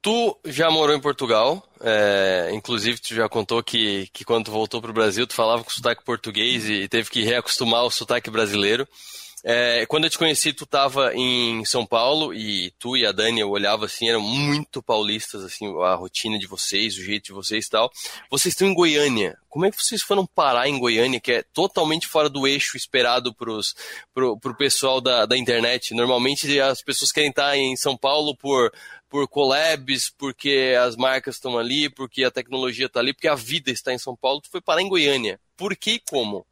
Tu 0.00 0.38
já 0.44 0.70
morou 0.70 0.94
em 0.94 1.00
Portugal, 1.00 1.66
é, 1.80 2.50
inclusive 2.52 3.00
tu 3.00 3.14
já 3.14 3.28
contou 3.28 3.62
que, 3.62 4.08
que 4.12 4.24
quando 4.24 4.50
voltou 4.50 4.80
para 4.80 4.90
o 4.90 4.94
Brasil 4.94 5.26
tu 5.26 5.34
falava 5.34 5.64
com 5.64 5.70
sotaque 5.70 6.04
português 6.04 6.68
e 6.68 6.86
teve 6.88 7.10
que 7.10 7.24
reacostumar 7.24 7.84
o 7.84 7.90
sotaque 7.90 8.30
brasileiro. 8.30 8.86
É, 9.50 9.86
quando 9.86 10.04
eu 10.04 10.10
te 10.10 10.18
conheci, 10.18 10.52
tu 10.52 10.64
estava 10.64 11.14
em 11.14 11.64
São 11.64 11.86
Paulo 11.86 12.34
e 12.34 12.70
tu 12.78 12.98
e 12.98 13.06
a 13.06 13.12
Dani, 13.12 13.40
eu 13.40 13.48
olhava 13.48 13.86
assim, 13.86 14.06
eram 14.06 14.20
muito 14.20 14.82
paulistas, 14.82 15.42
assim, 15.42 15.74
a 15.84 15.94
rotina 15.94 16.38
de 16.38 16.46
vocês, 16.46 16.98
o 16.98 17.02
jeito 17.02 17.24
de 17.24 17.32
vocês 17.32 17.64
e 17.64 17.70
tal. 17.70 17.90
Vocês 18.30 18.52
estão 18.52 18.68
em 18.68 18.74
Goiânia. 18.74 19.38
Como 19.48 19.64
é 19.64 19.70
que 19.70 19.82
vocês 19.82 20.02
foram 20.02 20.26
parar 20.26 20.68
em 20.68 20.78
Goiânia, 20.78 21.18
que 21.18 21.32
é 21.32 21.42
totalmente 21.42 22.06
fora 22.06 22.28
do 22.28 22.46
eixo 22.46 22.76
esperado 22.76 23.32
pros, 23.32 23.74
pro, 24.12 24.38
pro 24.38 24.54
pessoal 24.54 25.00
da, 25.00 25.24
da 25.24 25.34
internet? 25.34 25.94
Normalmente 25.94 26.60
as 26.60 26.82
pessoas 26.82 27.10
querem 27.10 27.30
estar 27.30 27.56
em 27.56 27.74
São 27.74 27.96
Paulo 27.96 28.36
por 28.36 28.70
por 29.08 29.26
collabs, 29.26 30.10
porque 30.18 30.76
as 30.78 30.94
marcas 30.94 31.36
estão 31.36 31.56
ali, 31.56 31.88
porque 31.88 32.22
a 32.22 32.30
tecnologia 32.30 32.84
está 32.84 33.00
ali, 33.00 33.14
porque 33.14 33.26
a 33.26 33.34
vida 33.34 33.70
está 33.70 33.90
em 33.94 33.96
São 33.96 34.14
Paulo, 34.14 34.42
tu 34.42 34.50
foi 34.50 34.60
parar 34.60 34.82
em 34.82 34.88
Goiânia. 34.90 35.40
Por 35.56 35.74
que 35.74 35.92
e 35.92 35.98
como? 35.98 36.44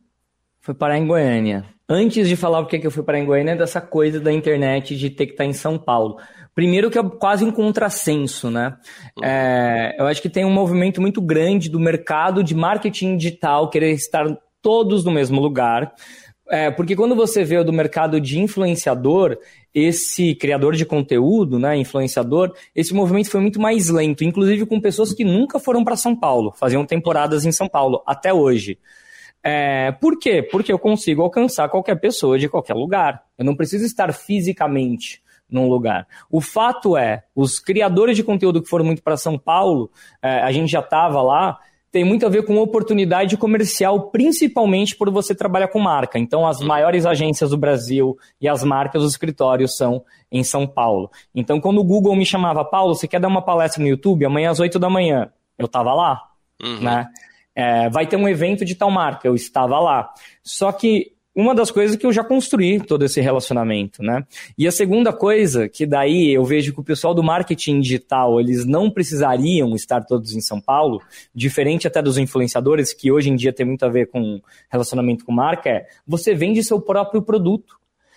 Foi 0.62 0.74
parar 0.74 0.96
em 0.96 1.06
Goiânia. 1.06 1.75
Antes 1.88 2.28
de 2.28 2.34
falar 2.34 2.60
o 2.60 2.66
que 2.66 2.84
eu 2.84 2.90
fui 2.90 3.02
parar 3.02 3.20
em 3.20 3.24
Goiânia, 3.24 3.52
é 3.52 3.56
dessa 3.56 3.80
coisa 3.80 4.18
da 4.18 4.32
internet 4.32 4.96
de 4.96 5.08
ter 5.08 5.26
que 5.26 5.32
estar 5.32 5.44
em 5.44 5.52
São 5.52 5.78
Paulo. 5.78 6.18
Primeiro 6.52 6.90
que 6.90 6.98
é 6.98 7.02
quase 7.02 7.44
um 7.44 7.52
contrassenso, 7.52 8.50
né? 8.50 8.76
Uhum. 9.16 9.24
É, 9.24 9.94
eu 9.98 10.06
acho 10.06 10.20
que 10.20 10.28
tem 10.28 10.44
um 10.44 10.50
movimento 10.50 11.00
muito 11.00 11.20
grande 11.20 11.68
do 11.68 11.78
mercado 11.78 12.42
de 12.42 12.54
marketing 12.54 13.16
digital 13.16 13.70
querer 13.70 13.92
estar 13.92 14.26
todos 14.60 15.04
no 15.04 15.12
mesmo 15.12 15.40
lugar. 15.40 15.94
É, 16.48 16.70
porque 16.70 16.96
quando 16.96 17.14
você 17.14 17.44
vê 17.44 17.58
o 17.58 17.64
do 17.64 17.72
mercado 17.72 18.20
de 18.20 18.40
influenciador, 18.40 19.36
esse 19.74 20.34
criador 20.34 20.74
de 20.74 20.84
conteúdo, 20.84 21.58
né, 21.58 21.76
influenciador, 21.76 22.52
esse 22.74 22.94
movimento 22.94 23.30
foi 23.30 23.40
muito 23.40 23.60
mais 23.60 23.90
lento, 23.90 24.24
inclusive 24.24 24.64
com 24.66 24.80
pessoas 24.80 25.12
que 25.12 25.24
nunca 25.24 25.58
foram 25.60 25.84
para 25.84 25.96
São 25.96 26.16
Paulo, 26.16 26.52
faziam 26.52 26.86
temporadas 26.86 27.44
em 27.44 27.52
São 27.52 27.68
Paulo, 27.68 28.02
até 28.06 28.32
hoje. 28.32 28.78
É, 29.48 29.92
por 29.92 30.18
quê? 30.18 30.42
Porque 30.42 30.72
eu 30.72 30.78
consigo 30.78 31.22
alcançar 31.22 31.68
qualquer 31.68 31.94
pessoa 32.00 32.38
de 32.38 32.48
qualquer 32.48 32.74
lugar. 32.74 33.22
Eu 33.38 33.44
não 33.44 33.54
preciso 33.54 33.84
estar 33.84 34.12
fisicamente 34.12 35.22
num 35.48 35.68
lugar. 35.68 36.06
O 36.28 36.40
fato 36.40 36.96
é, 36.96 37.22
os 37.34 37.60
criadores 37.60 38.16
de 38.16 38.24
conteúdo 38.24 38.60
que 38.60 38.68
foram 38.68 38.84
muito 38.84 39.02
para 39.02 39.16
São 39.16 39.38
Paulo, 39.38 39.90
é, 40.20 40.40
a 40.40 40.50
gente 40.50 40.70
já 40.72 40.80
estava 40.80 41.22
lá, 41.22 41.58
tem 41.92 42.04
muito 42.04 42.26
a 42.26 42.28
ver 42.28 42.44
com 42.44 42.56
oportunidade 42.58 43.36
comercial, 43.36 44.10
principalmente 44.10 44.96
por 44.96 45.08
você 45.10 45.34
trabalhar 45.34 45.68
com 45.68 45.78
marca. 45.78 46.18
Então, 46.18 46.44
as 46.46 46.60
maiores 46.60 47.06
agências 47.06 47.50
do 47.50 47.56
Brasil 47.56 48.18
e 48.40 48.48
as 48.48 48.64
marcas, 48.64 49.02
os 49.02 49.12
escritórios 49.12 49.76
são 49.76 50.02
em 50.30 50.42
São 50.42 50.66
Paulo. 50.66 51.08
Então, 51.34 51.60
quando 51.60 51.78
o 51.78 51.84
Google 51.84 52.16
me 52.16 52.26
chamava, 52.26 52.64
Paulo, 52.64 52.94
você 52.94 53.06
quer 53.06 53.20
dar 53.20 53.28
uma 53.28 53.40
palestra 53.40 53.80
no 53.80 53.88
YouTube 53.88 54.26
amanhã 54.26 54.50
às 54.50 54.58
8 54.58 54.78
da 54.78 54.90
manhã? 54.90 55.30
Eu 55.56 55.66
estava 55.66 55.94
lá, 55.94 56.20
Uhum. 56.62 56.80
né? 56.80 57.06
É, 57.56 57.88
vai 57.88 58.06
ter 58.06 58.16
um 58.16 58.28
evento 58.28 58.64
de 58.64 58.74
tal 58.74 58.90
marca, 58.90 59.26
eu 59.26 59.34
estava 59.34 59.80
lá. 59.80 60.12
Só 60.42 60.70
que 60.70 61.16
uma 61.36 61.54
das 61.54 61.70
coisas 61.70 61.96
que 61.96 62.06
eu 62.06 62.12
já 62.12 62.24
construí 62.24 62.80
todo 62.80 63.04
esse 63.04 63.20
relacionamento, 63.20 64.02
né? 64.02 64.24
E 64.56 64.66
a 64.66 64.72
segunda 64.72 65.12
coisa, 65.12 65.68
que 65.68 65.84
daí 65.84 66.32
eu 66.32 66.42
vejo 66.44 66.72
que 66.72 66.80
o 66.80 66.84
pessoal 66.84 67.14
do 67.14 67.22
marketing 67.22 67.80
digital, 67.80 68.40
eles 68.40 68.64
não 68.64 68.90
precisariam 68.90 69.74
estar 69.74 70.02
todos 70.04 70.34
em 70.34 70.40
São 70.40 70.58
Paulo, 70.58 71.02
diferente 71.34 71.86
até 71.86 72.00
dos 72.00 72.16
influenciadores, 72.16 72.94
que 72.94 73.12
hoje 73.12 73.28
em 73.28 73.36
dia 73.36 73.52
tem 73.52 73.66
muito 73.66 73.84
a 73.84 73.88
ver 73.90 74.06
com 74.06 74.40
relacionamento 74.70 75.26
com 75.26 75.32
marca, 75.32 75.68
é 75.68 75.86
você 76.06 76.34
vende 76.34 76.64
seu 76.64 76.80
próprio 76.80 77.20
produto. 77.20 77.76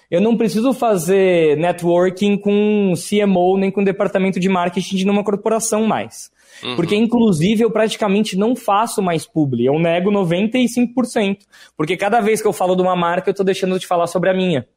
Eu 0.09 0.19
não 0.19 0.35
preciso 0.35 0.73
fazer 0.73 1.55
networking 1.57 2.37
com 2.37 2.93
CMO 2.95 3.57
nem 3.57 3.69
com 3.69 3.83
departamento 3.83 4.39
de 4.39 4.49
marketing 4.49 4.95
de 4.95 5.09
uma 5.09 5.23
corporação 5.23 5.85
mais. 5.85 6.31
Uhum. 6.63 6.75
Porque, 6.75 6.95
inclusive, 6.95 7.63
eu 7.63 7.71
praticamente 7.71 8.35
não 8.35 8.55
faço 8.55 9.01
mais 9.01 9.25
publi. 9.25 9.65
Eu 9.65 9.79
nego 9.79 10.11
95%. 10.11 11.39
Porque 11.77 11.95
cada 11.95 12.19
vez 12.21 12.41
que 12.41 12.47
eu 12.47 12.53
falo 12.53 12.75
de 12.75 12.81
uma 12.81 12.95
marca, 12.95 13.29
eu 13.29 13.31
estou 13.31 13.45
deixando 13.45 13.77
de 13.79 13.85
falar 13.85 14.07
sobre 14.07 14.29
a 14.29 14.33
minha. 14.33 14.67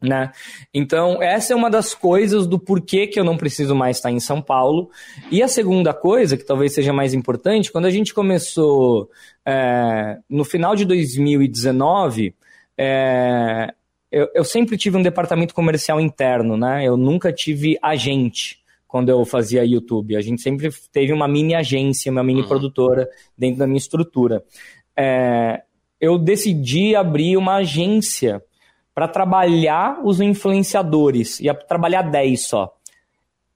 Né? 0.00 0.30
Então, 0.72 1.22
essa 1.22 1.52
é 1.52 1.56
uma 1.56 1.70
das 1.70 1.94
coisas 1.94 2.46
do 2.46 2.58
porquê 2.58 3.06
que 3.06 3.18
eu 3.18 3.24
não 3.24 3.38
preciso 3.38 3.74
mais 3.74 3.96
estar 3.96 4.10
em 4.10 4.20
São 4.20 4.40
Paulo. 4.40 4.90
E 5.30 5.42
a 5.42 5.48
segunda 5.48 5.94
coisa, 5.94 6.36
que 6.36 6.44
talvez 6.44 6.74
seja 6.74 6.92
mais 6.92 7.14
importante, 7.14 7.72
quando 7.72 7.86
a 7.86 7.90
gente 7.90 8.12
começou 8.12 9.10
é, 9.46 10.18
no 10.28 10.44
final 10.44 10.76
de 10.76 10.84
2019, 10.84 12.34
é, 12.76 13.72
eu, 14.14 14.28
eu 14.32 14.44
sempre 14.44 14.78
tive 14.78 14.96
um 14.96 15.02
departamento 15.02 15.52
comercial 15.52 16.00
interno, 16.00 16.56
né? 16.56 16.86
Eu 16.86 16.96
nunca 16.96 17.32
tive 17.32 17.76
agente 17.82 18.60
quando 18.86 19.08
eu 19.08 19.24
fazia 19.24 19.64
YouTube. 19.64 20.14
A 20.14 20.20
gente 20.20 20.40
sempre 20.40 20.70
teve 20.92 21.12
uma 21.12 21.26
mini 21.26 21.52
agência, 21.52 22.12
uma 22.12 22.22
mini 22.22 22.46
produtora 22.46 23.10
dentro 23.36 23.58
da 23.58 23.66
minha 23.66 23.76
estrutura. 23.76 24.44
É, 24.96 25.64
eu 26.00 26.16
decidi 26.16 26.94
abrir 26.94 27.36
uma 27.36 27.56
agência 27.56 28.40
para 28.94 29.08
trabalhar 29.08 30.00
os 30.04 30.20
influenciadores, 30.20 31.40
ia 31.40 31.52
trabalhar 31.52 32.02
10 32.02 32.46
só, 32.46 32.72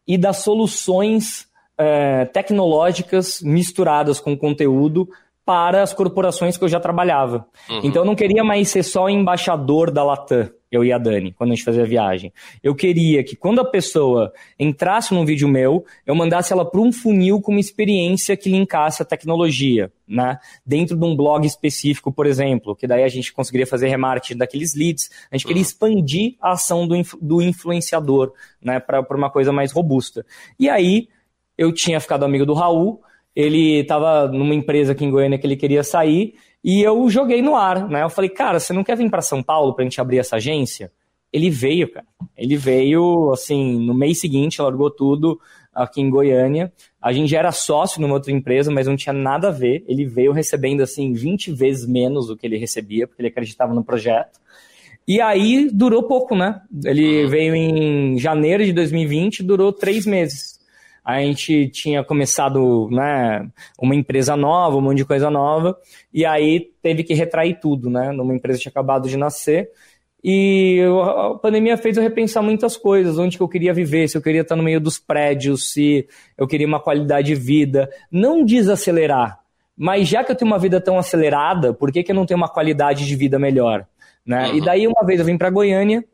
e 0.05 0.19
dar 0.19 0.33
soluções 0.33 1.47
é, 1.79 2.25
tecnológicas 2.25 3.41
misturadas 3.43 4.19
com 4.19 4.37
conteúdo 4.37 5.09
para 5.49 5.83
as 5.83 5.95
corporações 5.95 6.59
que 6.59 6.65
eu 6.65 6.69
já 6.69 6.79
trabalhava. 6.79 7.47
Uhum. 7.71 7.81
Então 7.83 8.03
eu 8.03 8.05
não 8.07 8.15
queria 8.15 8.45
mais 8.45 8.69
ser 8.69 8.83
só 8.83 9.09
embaixador 9.09 9.91
da 9.91 10.05
Latam, 10.05 10.51
eu 10.71 10.85
e 10.85 10.93
a 10.93 10.99
Dani, 10.99 11.33
quando 11.33 11.53
a 11.53 11.55
gente 11.55 11.65
fazia 11.65 11.85
a 11.85 11.87
viagem. 11.87 12.31
Eu 12.63 12.75
queria 12.75 13.25
que 13.25 13.35
quando 13.35 13.59
a 13.59 13.65
pessoa 13.65 14.31
entrasse 14.59 15.15
num 15.15 15.25
vídeo 15.25 15.49
meu, 15.49 15.87
eu 16.05 16.15
mandasse 16.15 16.53
ela 16.53 16.71
para 16.71 16.83
um 16.83 16.93
funil 16.93 17.41
com 17.41 17.51
uma 17.53 17.61
experiência 17.61 18.37
que 18.37 18.51
linkasse 18.51 19.01
a 19.01 19.07
tecnologia, 19.07 19.91
né? 20.07 20.39
Dentro 20.67 20.99
de 20.99 21.05
um 21.07 21.17
blog 21.17 21.47
específico, 21.47 22.13
por 22.13 22.27
exemplo, 22.27 22.77
que 22.77 22.87
daí 22.87 23.03
a 23.03 23.09
gente 23.09 23.33
conseguiria 23.33 23.67
fazer 23.67 23.89
remarketing 23.89 24.37
daqueles 24.37 24.75
leads. 24.75 25.09
A 25.33 25.37
gente 25.39 25.47
queria 25.47 25.63
expandir 25.63 26.35
a 26.43 26.53
ação 26.53 26.87
do, 26.87 26.95
influ- 26.95 27.19
do 27.23 27.41
influenciador, 27.41 28.35
né? 28.61 28.79
Para 28.79 29.17
uma 29.17 29.31
coisa 29.31 29.51
mais 29.51 29.73
robusta. 29.73 30.27
E 30.61 30.69
aí, 30.69 31.09
eu 31.57 31.73
tinha 31.73 31.99
ficado 32.01 32.27
amigo 32.27 32.45
do 32.45 32.53
Raul, 32.53 33.01
ele 33.39 33.79
estava 33.79 34.27
numa 34.27 34.53
empresa 34.53 34.91
aqui 34.91 35.05
em 35.05 35.11
Goiânia 35.13 35.39
que 35.39 35.47
ele 35.47 35.55
queria 35.55 35.85
sair, 35.85 36.35
e 36.65 36.83
eu 36.83 37.09
joguei 37.09 37.41
no 37.41 37.55
ar, 37.55 37.89
né? 37.89 38.03
Eu 38.03 38.11
falei, 38.11 38.29
cara, 38.29 38.59
você 38.59 38.73
não 38.73 38.83
quer 38.83 38.97
vir 38.97 39.09
para 39.09 39.23
São 39.23 39.45
Paulo 39.45 39.75
para 39.75 39.85
a 39.85 39.87
gente 39.87 40.01
abrir 40.01 40.19
essa 40.19 40.35
agência? 40.35 40.91
Ele 41.33 41.49
veio, 41.49 41.89
cara. 41.89 42.05
Ele 42.37 42.57
veio, 42.57 43.31
assim, 43.31 43.79
no 43.79 43.95
mês 43.95 44.19
seguinte, 44.19 44.61
largou 44.61 44.91
tudo 44.91 45.39
aqui 45.73 46.01
em 46.01 46.11
Goiânia. 46.11 46.73
A 47.01 47.13
gente 47.13 47.31
já 47.31 47.39
era 47.39 47.53
sócio 47.53 48.01
numa 48.01 48.15
outra 48.15 48.33
empresa, 48.33 48.73
mas 48.73 48.89
não 48.89 48.97
tinha 48.97 49.13
nada 49.13 49.49
a 49.49 49.53
ver. 49.53 49.85
Ele 49.87 50.05
veio 50.05 50.33
recebendo, 50.33 50.81
assim, 50.81 51.13
20 51.13 51.53
vezes 51.53 51.87
menos 51.87 52.27
do 52.27 52.37
que 52.37 52.45
ele 52.45 52.59
recebia, 52.59 53.07
porque 53.07 53.23
ele 53.23 53.29
acreditava 53.29 53.73
no 53.73 53.85
projeto. 53.85 54.41
E 55.07 55.21
aí 55.21 55.71
durou 55.73 56.03
pouco, 56.03 56.35
né? 56.35 56.61
Ele 56.85 57.25
veio 57.29 57.55
em 57.55 58.19
janeiro 58.19 58.65
de 58.65 58.73
2020, 58.73 59.45
durou 59.45 59.73
três 59.73 60.05
meses. 60.05 60.58
A 61.09 61.23
gente 61.23 61.71
tinha 61.71 62.05
começado 62.05 62.87
né, 62.91 63.49
uma 63.81 63.95
empresa 63.95 64.37
nova, 64.37 64.77
um 64.77 64.83
monte 64.83 64.99
de 64.99 65.07
coisa 65.07 65.31
nova, 65.31 65.75
e 66.13 66.27
aí 66.27 66.71
teve 66.83 67.03
que 67.03 67.15
retrair 67.15 67.59
tudo, 67.59 67.89
né? 67.89 68.13
Numa 68.13 68.35
empresa 68.35 68.59
que 68.59 68.65
tinha 68.65 68.71
acabado 68.71 69.09
de 69.09 69.17
nascer. 69.17 69.71
E 70.23 70.83
a 71.03 71.39
pandemia 71.41 71.79
fez 71.79 71.97
eu 71.97 72.03
repensar 72.03 72.43
muitas 72.43 72.77
coisas, 72.77 73.19
onde 73.19 73.39
que 73.39 73.43
eu 73.43 73.49
queria 73.49 73.73
viver, 73.73 74.07
se 74.07 74.19
eu 74.19 74.21
queria 74.21 74.43
estar 74.43 74.55
no 74.55 74.63
meio 74.63 74.83
dos 74.83 74.99
prédios, 74.99 75.73
se 75.73 76.07
eu 76.37 76.47
queria 76.47 76.67
uma 76.67 76.79
qualidade 76.79 77.29
de 77.29 77.35
vida. 77.35 77.89
Não 78.13 78.45
desacelerar, 78.45 79.41
mas 79.75 80.07
já 80.09 80.23
que 80.23 80.31
eu 80.31 80.37
tenho 80.37 80.51
uma 80.51 80.59
vida 80.59 80.79
tão 80.79 80.99
acelerada, 80.99 81.73
por 81.73 81.91
que, 81.91 82.03
que 82.03 82.13
eu 82.13 82.17
não 82.17 82.27
tenho 82.27 82.37
uma 82.37 82.51
qualidade 82.51 83.07
de 83.07 83.17
vida 83.17 83.39
melhor? 83.39 83.87
Né? 84.27 84.57
E 84.57 84.61
daí 84.61 84.87
uma 84.87 85.07
vez 85.07 85.21
eu 85.21 85.25
vim 85.25 85.39
para 85.39 85.49
Goiânia 85.49 86.05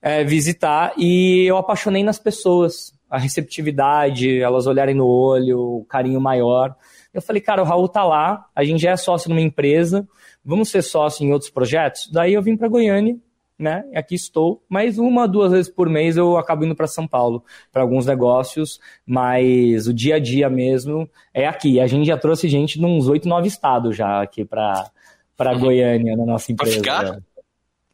é, 0.00 0.22
visitar 0.22 0.92
e 0.96 1.44
eu 1.44 1.56
apaixonei 1.56 2.04
nas 2.04 2.20
pessoas, 2.20 2.92
a 3.14 3.18
receptividade, 3.18 4.40
elas 4.40 4.66
olharem 4.66 4.94
no 4.94 5.06
olho, 5.06 5.60
o 5.60 5.84
carinho 5.84 6.20
maior. 6.20 6.74
Eu 7.12 7.22
falei, 7.22 7.40
cara, 7.40 7.62
o 7.62 7.64
Raul 7.64 7.88
tá 7.88 8.02
lá, 8.02 8.46
a 8.54 8.64
gente 8.64 8.82
já 8.82 8.90
é 8.90 8.96
sócio 8.96 9.30
numa 9.30 9.40
empresa, 9.40 10.06
vamos 10.44 10.68
ser 10.68 10.82
sócio 10.82 11.24
em 11.24 11.32
outros 11.32 11.48
projetos? 11.48 12.10
Daí 12.12 12.34
eu 12.34 12.42
vim 12.42 12.56
para 12.56 12.66
Goiânia, 12.66 13.16
né? 13.56 13.84
Aqui 13.94 14.16
estou, 14.16 14.64
mas 14.68 14.98
uma, 14.98 15.28
duas 15.28 15.52
vezes 15.52 15.70
por 15.70 15.88
mês 15.88 16.16
eu 16.16 16.36
acabo 16.36 16.64
indo 16.64 16.74
para 16.74 16.88
São 16.88 17.06
Paulo 17.06 17.44
para 17.72 17.82
alguns 17.82 18.04
negócios, 18.04 18.80
mas 19.06 19.86
o 19.86 19.94
dia 19.94 20.16
a 20.16 20.18
dia 20.18 20.50
mesmo 20.50 21.08
é 21.32 21.46
aqui. 21.46 21.78
A 21.78 21.86
gente 21.86 22.06
já 22.06 22.18
trouxe 22.18 22.48
gente 22.48 22.80
de 22.80 22.84
uns 22.84 23.06
oito, 23.06 23.28
nove 23.28 23.46
estados 23.46 23.96
já 23.96 24.22
aqui 24.22 24.44
para 24.44 24.90
para 25.36 25.54
Goiânia 25.54 26.16
na 26.16 26.26
nossa 26.26 26.50
empresa. 26.50 26.76
ficar? 26.76 27.22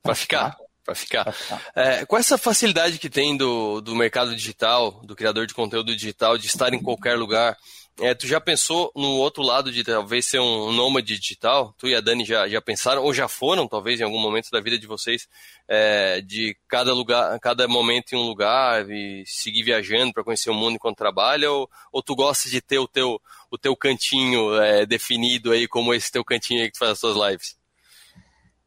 Pra 0.03 0.15
ficar? 0.15 0.57
Pra 0.85 0.95
ficar. 0.95 1.35
É, 1.75 2.07
com 2.07 2.17
essa 2.17 2.39
facilidade 2.39 2.99
que 2.99 3.11
tem 3.11 3.37
do, 3.37 3.81
do 3.81 3.95
mercado 3.95 4.35
digital, 4.35 4.93
do 5.05 5.15
criador 5.15 5.47
de 5.47 5.55
conteúdo 5.55 5.95
digital, 5.95 6.39
de 6.39 6.47
estar 6.47 6.73
em 6.73 6.83
qualquer 6.83 7.19
lugar, 7.19 7.57
é, 8.01 8.15
tu 8.15 8.27
já 8.27 8.41
pensou 8.41 8.91
no 8.97 9.17
outro 9.17 9.43
lado 9.43 9.71
de 9.71 9.85
talvez 9.85 10.27
ser 10.27 10.41
um 10.41 10.73
nômade 10.73 11.19
digital? 11.19 11.75
Tu 11.77 11.89
e 11.89 11.95
a 11.95 12.01
Dani 12.01 12.25
já, 12.25 12.49
já 12.49 12.61
pensaram, 12.61 13.03
ou 13.03 13.13
já 13.13 13.29
foram, 13.29 13.69
talvez, 13.69 14.01
em 14.01 14.05
algum 14.05 14.19
momento 14.19 14.51
da 14.51 14.61
vida 14.61 14.79
de 14.79 14.87
vocês, 14.87 15.29
é, 15.69 16.23
de 16.23 16.57
cada 16.67 16.95
lugar, 16.95 17.39
cada 17.41 17.69
momento 17.69 18.15
em 18.15 18.17
um 18.17 18.27
lugar 18.27 18.89
e 18.91 19.23
seguir 19.27 19.63
viajando 19.63 20.15
para 20.15 20.25
conhecer 20.25 20.49
o 20.49 20.55
mundo 20.55 20.77
enquanto 20.77 20.97
trabalha, 20.97 21.51
ou, 21.51 21.69
ou 21.93 22.03
tu 22.03 22.15
gosta 22.15 22.49
de 22.49 22.63
ter 22.63 22.79
o 22.79 22.89
teu, 22.89 23.21
o 23.51 23.59
teu 23.59 23.77
cantinho 23.77 24.55
é, 24.55 24.87
definido 24.87 25.53
aí, 25.53 25.69
como 25.69 25.93
esse 25.93 26.11
teu 26.11 26.25
cantinho 26.25 26.63
aí 26.63 26.69
que 26.69 26.75
tu 26.75 26.79
faz 26.79 26.93
as 26.93 27.01
suas 27.01 27.17
lives? 27.31 27.60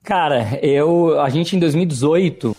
Cara, 0.04 0.60
eu, 0.62 1.22
a 1.22 1.30
gente 1.30 1.56
em 1.56 1.60
2018, 1.60 2.54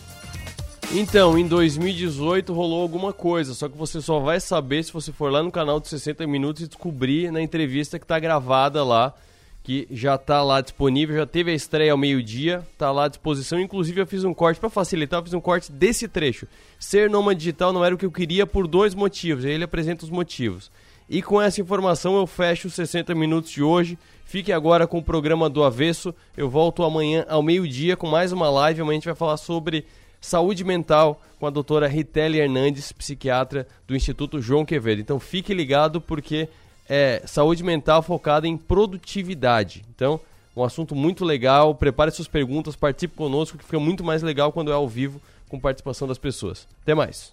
Então, 0.93 1.37
em 1.37 1.47
2018 1.47 2.51
rolou 2.51 2.81
alguma 2.81 3.13
coisa, 3.13 3.53
só 3.53 3.69
que 3.69 3.77
você 3.77 4.01
só 4.01 4.19
vai 4.19 4.39
saber 4.39 4.83
se 4.83 4.91
você 4.91 5.11
for 5.11 5.31
lá 5.31 5.43
no 5.43 5.51
canal 5.51 5.79
de 5.79 5.87
60 5.87 6.25
Minutos 6.25 6.63
e 6.63 6.67
descobrir 6.67 7.31
na 7.31 7.41
entrevista 7.41 7.99
que 7.99 8.05
tá 8.05 8.17
gravada 8.17 8.83
lá, 8.83 9.13
que 9.61 9.87
já 9.91 10.17
tá 10.17 10.41
lá 10.41 10.59
disponível, 10.59 11.17
já 11.17 11.25
teve 11.25 11.51
a 11.51 11.53
estreia 11.53 11.91
ao 11.91 11.97
meio-dia, 11.97 12.65
tá 12.77 12.91
lá 12.91 13.05
à 13.05 13.07
disposição. 13.07 13.59
Inclusive, 13.59 14.01
eu 14.01 14.07
fiz 14.07 14.23
um 14.23 14.33
corte 14.33 14.59
para 14.59 14.69
facilitar, 14.69 15.19
eu 15.19 15.23
fiz 15.23 15.33
um 15.33 15.41
corte 15.41 15.71
desse 15.71 16.07
trecho. 16.07 16.47
Ser 16.79 17.09
nômade 17.09 17.39
digital 17.39 17.71
não 17.71 17.85
era 17.85 17.93
o 17.93 17.97
que 17.97 18.05
eu 18.05 18.11
queria 18.11 18.47
por 18.47 18.67
dois 18.67 18.95
motivos, 18.95 19.45
aí 19.45 19.51
ele 19.51 19.63
apresenta 19.63 20.03
os 20.03 20.09
motivos. 20.09 20.71
E 21.09 21.21
com 21.21 21.41
essa 21.41 21.61
informação 21.61 22.17
eu 22.17 22.25
fecho 22.25 22.67
os 22.67 22.73
60 22.73 23.13
minutos 23.13 23.51
de 23.51 23.61
hoje. 23.61 23.97
Fique 24.25 24.51
agora 24.51 24.87
com 24.87 24.97
o 24.97 25.03
programa 25.03 25.49
do 25.49 25.63
Avesso. 25.63 26.13
Eu 26.35 26.49
volto 26.49 26.83
amanhã 26.83 27.25
ao 27.29 27.43
meio-dia 27.43 27.95
com 27.95 28.07
mais 28.07 28.31
uma 28.31 28.49
live. 28.49 28.81
Amanhã 28.81 28.95
a 28.95 28.99
gente 28.99 29.05
vai 29.05 29.15
falar 29.15 29.37
sobre 29.37 29.85
saúde 30.19 30.63
mental 30.63 31.21
com 31.39 31.45
a 31.45 31.51
doutora 31.51 31.87
Ritele 31.87 32.39
Hernandes, 32.39 32.91
psiquiatra 32.91 33.67
do 33.87 33.95
Instituto 33.95 34.41
João 34.41 34.65
Quevedo. 34.65 34.99
Então 34.99 35.19
fique 35.19 35.53
ligado 35.53 36.01
porque 36.01 36.49
é 36.89 37.21
saúde 37.25 37.63
mental 37.63 38.01
focada 38.01 38.47
em 38.47 38.57
produtividade. 38.57 39.85
Então, 39.95 40.19
um 40.55 40.63
assunto 40.63 40.95
muito 40.95 41.23
legal. 41.23 41.75
Prepare 41.75 42.11
suas 42.11 42.27
perguntas, 42.27 42.75
participe 42.75 43.15
conosco, 43.15 43.57
que 43.57 43.63
fica 43.63 43.79
muito 43.79 44.03
mais 44.03 44.23
legal 44.23 44.51
quando 44.51 44.71
é 44.71 44.73
ao 44.73 44.87
vivo 44.87 45.21
com 45.47 45.59
participação 45.59 46.07
das 46.07 46.17
pessoas. 46.17 46.67
Até 46.81 46.95
mais. 46.95 47.31